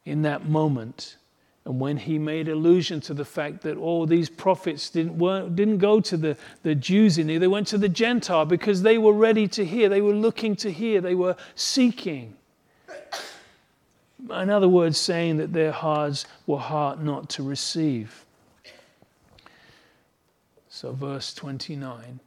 in 0.04 0.24
that 0.24 0.50
moment. 0.50 1.18
And 1.66 1.80
when 1.80 1.98
he 1.98 2.18
made 2.18 2.48
allusion 2.48 3.02
to 3.02 3.14
the 3.14 3.24
fact 3.24 3.62
that 3.62 3.78
all 3.78 4.08
these 4.08 4.32
prophets 4.32 4.90
didn't, 4.90 5.20
didn't 5.56 5.78
go 5.78 6.00
to 6.00 6.18
the, 6.18 6.38
the 6.64 6.74
Jews 6.74 7.20
in 7.20 7.30
here, 7.30 7.38
they 7.38 7.48
went 7.48 7.68
to 7.68 7.78
the 7.78 7.88
Gentile 7.88 8.46
because 8.46 8.82
they 8.82 8.98
were 8.98 9.14
ready 9.14 9.48
to 9.50 9.64
hear, 9.64 9.90
they 9.90 10.02
were 10.02 10.16
looking 10.16 10.56
to 10.56 10.72
hear, 10.72 11.02
they 11.02 11.14
were 11.14 11.36
seeking 11.54 12.36
in 14.30 14.50
other 14.50 14.68
words, 14.68 14.98
saying 14.98 15.38
that 15.38 15.54
their 15.54 15.72
hearts 15.72 16.26
were 16.48 16.60
hard 16.60 17.04
not 17.04 17.30
to 17.32 17.44
receive. 17.44 18.26
So, 20.70 20.92
verse 20.94 21.34
29. 21.34 22.20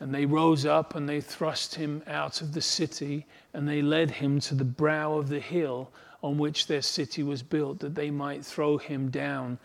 And 0.00 0.14
they 0.14 0.24
rose 0.24 0.64
up 0.64 0.94
and 0.94 1.08
they 1.08 1.20
thrust 1.20 1.74
him 1.74 2.02
out 2.06 2.40
of 2.40 2.54
the 2.54 2.62
city, 2.62 3.26
and 3.52 3.68
they 3.68 3.82
led 3.82 4.12
him 4.12 4.40
to 4.40 4.54
the 4.54 4.64
brow 4.64 5.18
of 5.18 5.28
the 5.28 5.40
hill 5.40 5.90
on 6.22 6.38
which 6.38 6.66
their 6.66 6.82
city 6.82 7.22
was 7.22 7.42
built, 7.42 7.80
that 7.80 7.94
they 7.94 8.10
might 8.10 8.44
throw 8.44 8.78
him 8.78 9.10
down 9.10 9.58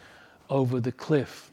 over 0.50 0.80
the 0.80 0.92
cliff. 0.92 1.53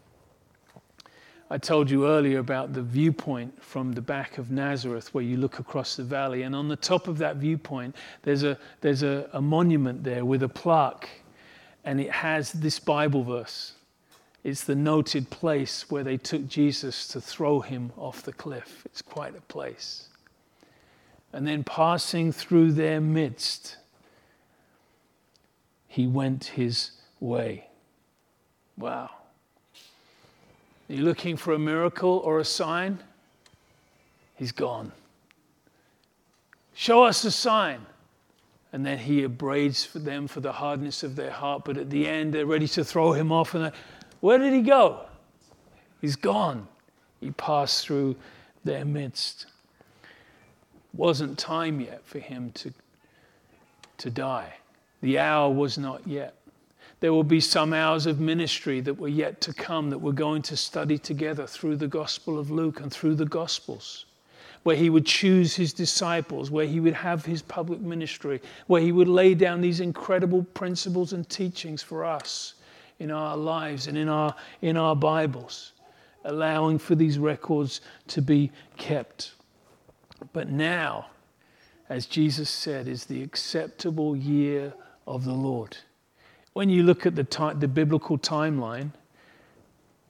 I 1.53 1.59
told 1.59 1.91
you 1.91 2.07
earlier 2.07 2.39
about 2.39 2.75
the 2.75 2.83
viewpoint 2.83 3.61
from 3.61 3.93
the 3.93 4.01
back 4.01 4.39
of 4.39 4.53
Nazareth 4.53 5.13
where 5.13 5.25
you 5.25 5.37
look 5.37 5.59
across 5.59 5.97
the 5.97 6.05
valley. 6.05 6.43
And 6.43 6.55
on 6.55 6.69
the 6.69 6.77
top 6.77 7.09
of 7.09 7.19
that 7.19 7.37
viewpoint, 7.37 7.97
there's 8.23 8.45
a, 8.45 8.57
there's 8.83 9.03
a, 9.03 9.29
a 9.33 9.41
monument 9.41 10.05
there 10.05 10.25
with 10.25 10.45
a 10.45 10.49
plaque. 10.49 11.09
And 11.85 12.01
it 12.01 12.11
has 12.13 12.53
this 12.53 12.79
Bible 12.79 13.25
verse. 13.25 13.73
It's 14.45 14.63
the 14.63 14.77
noted 14.77 15.29
place 15.29 15.91
where 15.91 16.05
they 16.05 16.17
took 16.17 16.47
Jesus 16.47 17.09
to 17.09 17.21
throw 17.21 17.61
him 17.61 17.93
off 17.97 18.23
the 18.23 18.33
cliff. 18.33 18.83
It's 18.87 19.03
quite 19.03 19.37
a 19.37 19.41
place. 19.43 20.09
And 21.33 21.47
then 21.47 21.65
passing 21.65 22.31
through 22.33 22.73
their 22.73 23.01
midst, 23.01 23.77
he 25.89 26.07
went 26.07 26.45
his 26.45 26.93
way. 27.19 27.67
Wow. 28.77 29.11
Are 30.90 30.92
you 30.92 31.05
looking 31.05 31.37
for 31.37 31.55
a 31.55 31.59
miracle 31.59 32.20
or 32.24 32.40
a 32.40 32.44
sign? 32.44 32.98
He's 34.35 34.50
gone. 34.50 34.90
Show 36.74 37.05
us 37.05 37.22
a 37.22 37.31
sign. 37.31 37.87
And 38.72 38.85
then 38.85 38.98
he 38.98 39.22
upbraids 39.22 39.85
for 39.85 40.00
them 40.00 40.26
for 40.26 40.40
the 40.40 40.50
hardness 40.50 41.05
of 41.05 41.14
their 41.14 41.31
heart. 41.31 41.64
But 41.64 41.76
at 41.76 41.90
the 41.90 42.09
end, 42.09 42.35
they're 42.35 42.44
ready 42.44 42.66
to 42.68 42.85
throw 42.85 43.12
him 43.12 43.31
off. 43.31 43.55
And 43.55 43.66
uh, 43.66 43.70
where 44.18 44.37
did 44.38 44.53
he 44.53 44.62
go? 44.62 45.03
He's 46.00 46.16
gone. 46.16 46.66
He 47.20 47.31
passed 47.31 47.87
through 47.87 48.16
their 48.64 48.85
midst. 48.85 49.46
Wasn't 50.92 51.38
time 51.38 51.81
yet 51.81 52.00
for 52.05 52.18
him 52.18 52.50
to, 52.55 52.72
to 53.98 54.11
die. 54.11 54.55
The 55.03 55.20
hour 55.20 55.53
was 55.53 55.79
not 55.79 56.05
yet. 56.05 56.35
There 57.01 57.15
will 57.15 57.25
be 57.25 57.41
some 57.41 57.73
hours 57.73 58.05
of 58.05 58.21
ministry 58.21 58.81
that 58.83 58.99
were 58.99 59.09
yet 59.09 59.41
to 59.43 59.55
come 59.55 59.89
that 59.89 59.99
we're 59.99 60.13
going 60.13 60.43
to 60.43 60.57
study 60.57 60.99
together 60.99 61.47
through 61.47 61.77
the 61.77 61.89
Gospel 61.89 62.39
of 62.39 62.51
Luke 62.51 62.81
and 62.81 62.93
through 62.93 63.15
the 63.15 63.25
Gospels, 63.25 64.05
where 64.65 64.77
he 64.77 64.91
would 64.91 65.07
choose 65.07 65.57
his 65.57 65.73
disciples, 65.73 66.51
where 66.51 66.67
he 66.67 66.79
would 66.79 66.93
have 66.93 67.25
his 67.25 67.41
public 67.41 67.81
ministry, 67.81 68.43
where 68.67 68.83
he 68.83 68.93
would 68.93 69.09
lay 69.09 69.35
down 69.35 69.63
these 69.63 69.81
incredible 69.81 70.43
principles 70.53 71.15
and 71.15 71.27
teachings 71.31 71.83
for 71.83 72.05
us 72.05 72.55
in 72.99 73.11
our 73.11 73.35
lives 73.35 73.87
and 73.87 73.97
in 73.97 74.11
our, 74.11 74.35
in 74.61 74.77
our 74.77 74.95
Bibles, 74.95 75.73
allowing 76.27 76.79
for 76.79 76.95
these 76.95 77.19
records 77.19 77.81
to 78.09 78.21
be 78.21 78.53
kept. 78.77 79.33
But 80.35 80.51
now, 80.51 81.07
as 81.89 82.05
Jesus 82.05 82.51
said, 82.51 82.87
is 82.87 83.07
the 83.07 83.23
acceptable 83.23 84.15
year 84.15 84.75
of 85.07 85.25
the 85.25 85.33
Lord 85.33 85.79
when 86.53 86.69
you 86.69 86.83
look 86.83 87.07
at 87.07 87.15
the, 87.15 87.55
the 87.59 87.69
biblical 87.69 88.19
timeline 88.19 88.91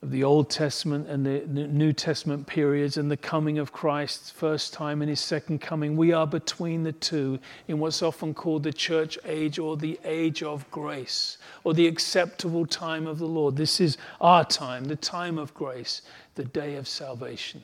of 0.02 0.10
the 0.10 0.24
Old 0.24 0.48
Testament 0.48 1.08
and 1.08 1.26
the 1.26 1.40
New 1.46 1.92
Testament 1.92 2.46
periods 2.46 2.96
and 2.96 3.10
the 3.10 3.16
coming 3.18 3.58
of 3.58 3.70
Christ's 3.70 4.30
first 4.30 4.72
time 4.72 5.02
and 5.02 5.10
his 5.10 5.20
second 5.20 5.60
coming, 5.60 5.94
we 5.94 6.12
are 6.12 6.26
between 6.26 6.84
the 6.84 6.92
two 6.92 7.38
in 7.68 7.78
what's 7.78 8.02
often 8.02 8.32
called 8.32 8.62
the 8.62 8.72
church 8.72 9.18
age 9.26 9.58
or 9.58 9.76
the 9.76 10.00
age 10.04 10.42
of 10.42 10.68
grace 10.70 11.36
or 11.64 11.74
the 11.74 11.86
acceptable 11.86 12.64
time 12.64 13.06
of 13.06 13.18
the 13.18 13.26
Lord. 13.26 13.56
This 13.56 13.78
is 13.78 13.98
our 14.22 14.44
time, 14.44 14.84
the 14.84 14.96
time 14.96 15.36
of 15.36 15.52
grace, 15.52 16.00
the 16.34 16.44
day 16.44 16.76
of 16.76 16.88
salvation. 16.88 17.62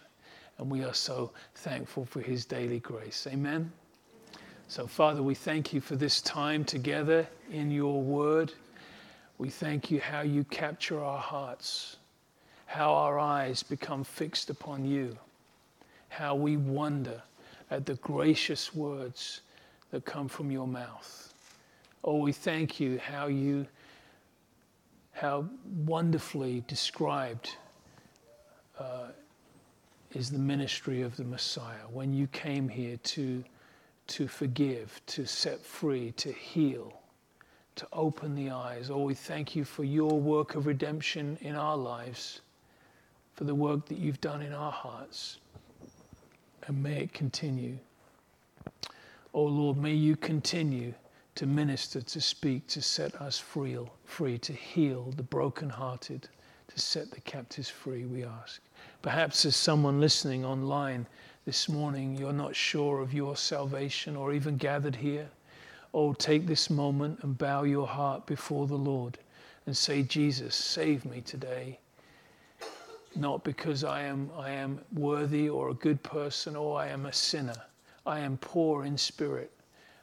And 0.58 0.70
we 0.70 0.84
are 0.84 0.94
so 0.94 1.32
thankful 1.54 2.04
for 2.04 2.20
his 2.20 2.44
daily 2.44 2.80
grace. 2.80 3.26
Amen. 3.30 3.72
So, 4.68 4.86
Father, 4.86 5.22
we 5.22 5.34
thank 5.34 5.72
you 5.72 5.80
for 5.80 5.96
this 5.96 6.20
time 6.20 6.64
together 6.64 7.26
in 7.50 7.70
your 7.70 8.02
word. 8.02 8.52
We 9.38 9.50
thank 9.50 9.90
you 9.90 10.00
how 10.00 10.22
you 10.22 10.44
capture 10.44 11.02
our 11.02 11.18
hearts, 11.18 11.96
how 12.64 12.94
our 12.94 13.18
eyes 13.18 13.62
become 13.62 14.02
fixed 14.02 14.48
upon 14.48 14.86
you, 14.86 15.16
how 16.08 16.34
we 16.34 16.56
wonder 16.56 17.22
at 17.70 17.84
the 17.84 17.94
gracious 17.96 18.74
words 18.74 19.42
that 19.90 20.06
come 20.06 20.28
from 20.28 20.50
your 20.50 20.66
mouth. 20.66 21.34
Oh, 22.02 22.18
we 22.18 22.32
thank 22.32 22.80
you 22.80 22.98
how 22.98 23.26
you, 23.26 23.66
how 25.12 25.44
wonderfully 25.84 26.64
described 26.66 27.56
uh, 28.78 29.08
is 30.14 30.30
the 30.30 30.38
ministry 30.38 31.02
of 31.02 31.14
the 31.16 31.24
Messiah 31.24 31.86
when 31.92 32.14
you 32.14 32.26
came 32.28 32.68
here 32.70 32.96
to, 32.98 33.44
to 34.06 34.28
forgive, 34.28 34.98
to 35.06 35.26
set 35.26 35.60
free, 35.60 36.12
to 36.12 36.32
heal, 36.32 37.00
to 37.76 37.86
open 37.92 38.34
the 38.34 38.50
eyes. 38.50 38.90
Oh, 38.90 39.02
we 39.02 39.14
thank 39.14 39.54
you 39.54 39.64
for 39.64 39.84
your 39.84 40.18
work 40.18 40.54
of 40.54 40.66
redemption 40.66 41.38
in 41.40 41.54
our 41.54 41.76
lives, 41.76 42.40
for 43.34 43.44
the 43.44 43.54
work 43.54 43.86
that 43.86 43.98
you've 43.98 44.20
done 44.20 44.42
in 44.42 44.52
our 44.52 44.72
hearts. 44.72 45.38
And 46.66 46.82
may 46.82 47.02
it 47.02 47.12
continue. 47.12 47.78
Oh 49.32 49.44
Lord, 49.44 49.76
may 49.76 49.92
you 49.92 50.16
continue 50.16 50.94
to 51.34 51.46
minister, 51.46 52.00
to 52.00 52.20
speak, 52.20 52.66
to 52.68 52.80
set 52.80 53.14
us 53.16 53.38
free, 53.38 53.78
free 54.04 54.38
to 54.38 54.52
heal 54.54 55.12
the 55.16 55.22
brokenhearted, 55.22 56.28
to 56.68 56.80
set 56.80 57.10
the 57.10 57.20
captives 57.20 57.68
free, 57.68 58.06
we 58.06 58.24
ask. 58.24 58.60
Perhaps 59.02 59.42
there's 59.42 59.54
someone 59.54 60.00
listening 60.00 60.44
online 60.44 61.06
this 61.44 61.68
morning, 61.68 62.16
you're 62.16 62.32
not 62.32 62.56
sure 62.56 63.00
of 63.00 63.12
your 63.12 63.36
salvation 63.36 64.16
or 64.16 64.32
even 64.32 64.56
gathered 64.56 64.96
here. 64.96 65.28
Oh, 65.94 66.12
take 66.12 66.46
this 66.46 66.70
moment 66.70 67.20
and 67.22 67.38
bow 67.38 67.62
your 67.62 67.86
heart 67.86 68.26
before 68.26 68.66
the 68.66 68.76
Lord 68.76 69.18
and 69.66 69.76
say, 69.76 70.02
Jesus, 70.02 70.54
save 70.54 71.04
me 71.04 71.20
today. 71.20 71.78
Not 73.14 73.44
because 73.44 73.82
I 73.82 74.02
am, 74.02 74.30
I 74.36 74.50
am 74.50 74.80
worthy 74.92 75.48
or 75.48 75.70
a 75.70 75.74
good 75.74 76.02
person 76.02 76.54
or 76.54 76.78
I 76.78 76.88
am 76.88 77.06
a 77.06 77.12
sinner. 77.12 77.56
I 78.04 78.20
am 78.20 78.36
poor 78.38 78.84
in 78.84 78.96
spirit. 78.98 79.50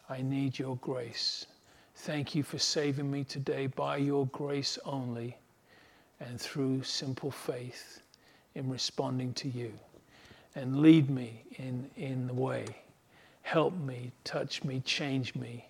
I 0.10 0.22
need 0.22 0.58
your 0.58 0.78
grace. 0.78 1.46
Thank 1.96 2.36
you 2.36 2.44
for 2.44 2.58
saving 2.58 3.10
me 3.10 3.24
today 3.24 3.68
by 3.68 3.98
your 3.98 4.26
grace 4.28 4.80
only 4.86 5.38
and 6.20 6.40
through 6.40 6.84
simple 6.84 7.32
faith 7.32 8.02
in 8.56 8.70
responding 8.70 9.34
to 9.36 9.48
you. 9.48 9.72
And 10.56 10.82
lead 10.82 11.10
me 11.10 11.44
in, 11.58 11.90
in 11.96 12.28
the 12.28 12.34
way. 12.34 12.66
Help 13.44 13.74
me, 13.80 14.12
touch 14.24 14.64
me, 14.64 14.82
change 14.82 15.36
me, 15.36 15.68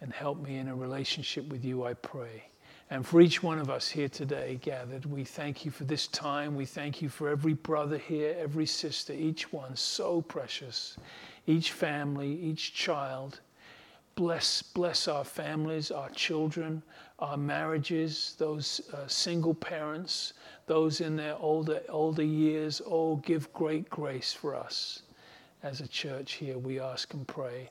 and 0.00 0.12
help 0.12 0.40
me 0.40 0.58
in 0.58 0.68
a 0.68 0.74
relationship 0.74 1.48
with 1.48 1.64
you, 1.64 1.84
I 1.84 1.94
pray. 1.94 2.44
And 2.90 3.06
for 3.06 3.20
each 3.20 3.42
one 3.42 3.58
of 3.58 3.68
us 3.68 3.88
here 3.88 4.08
today 4.08 4.58
gathered, 4.62 5.04
we 5.04 5.22
thank 5.22 5.64
you 5.64 5.70
for 5.70 5.84
this 5.84 6.06
time. 6.06 6.54
We 6.54 6.64
thank 6.64 7.02
you 7.02 7.10
for 7.10 7.28
every 7.28 7.52
brother 7.52 7.98
here, 7.98 8.34
every 8.38 8.64
sister, 8.64 9.12
each 9.12 9.52
one 9.52 9.76
so 9.76 10.22
precious, 10.22 10.96
each 11.46 11.72
family, 11.72 12.32
each 12.40 12.72
child. 12.72 13.40
Bless, 14.14 14.62
bless 14.62 15.06
our 15.06 15.24
families, 15.24 15.90
our 15.90 16.08
children, 16.10 16.82
our 17.18 17.36
marriages, 17.36 18.34
those 18.38 18.80
uh, 18.94 19.06
single 19.06 19.54
parents, 19.54 20.32
those 20.66 21.00
in 21.00 21.14
their 21.14 21.36
older, 21.38 21.82
older 21.88 22.24
years. 22.24 22.80
Oh, 22.86 23.16
give 23.16 23.52
great 23.52 23.88
grace 23.90 24.32
for 24.32 24.54
us 24.54 25.02
as 25.62 25.80
a 25.80 25.88
church 25.88 26.32
here. 26.32 26.58
We 26.58 26.80
ask 26.80 27.12
and 27.12 27.26
pray. 27.28 27.70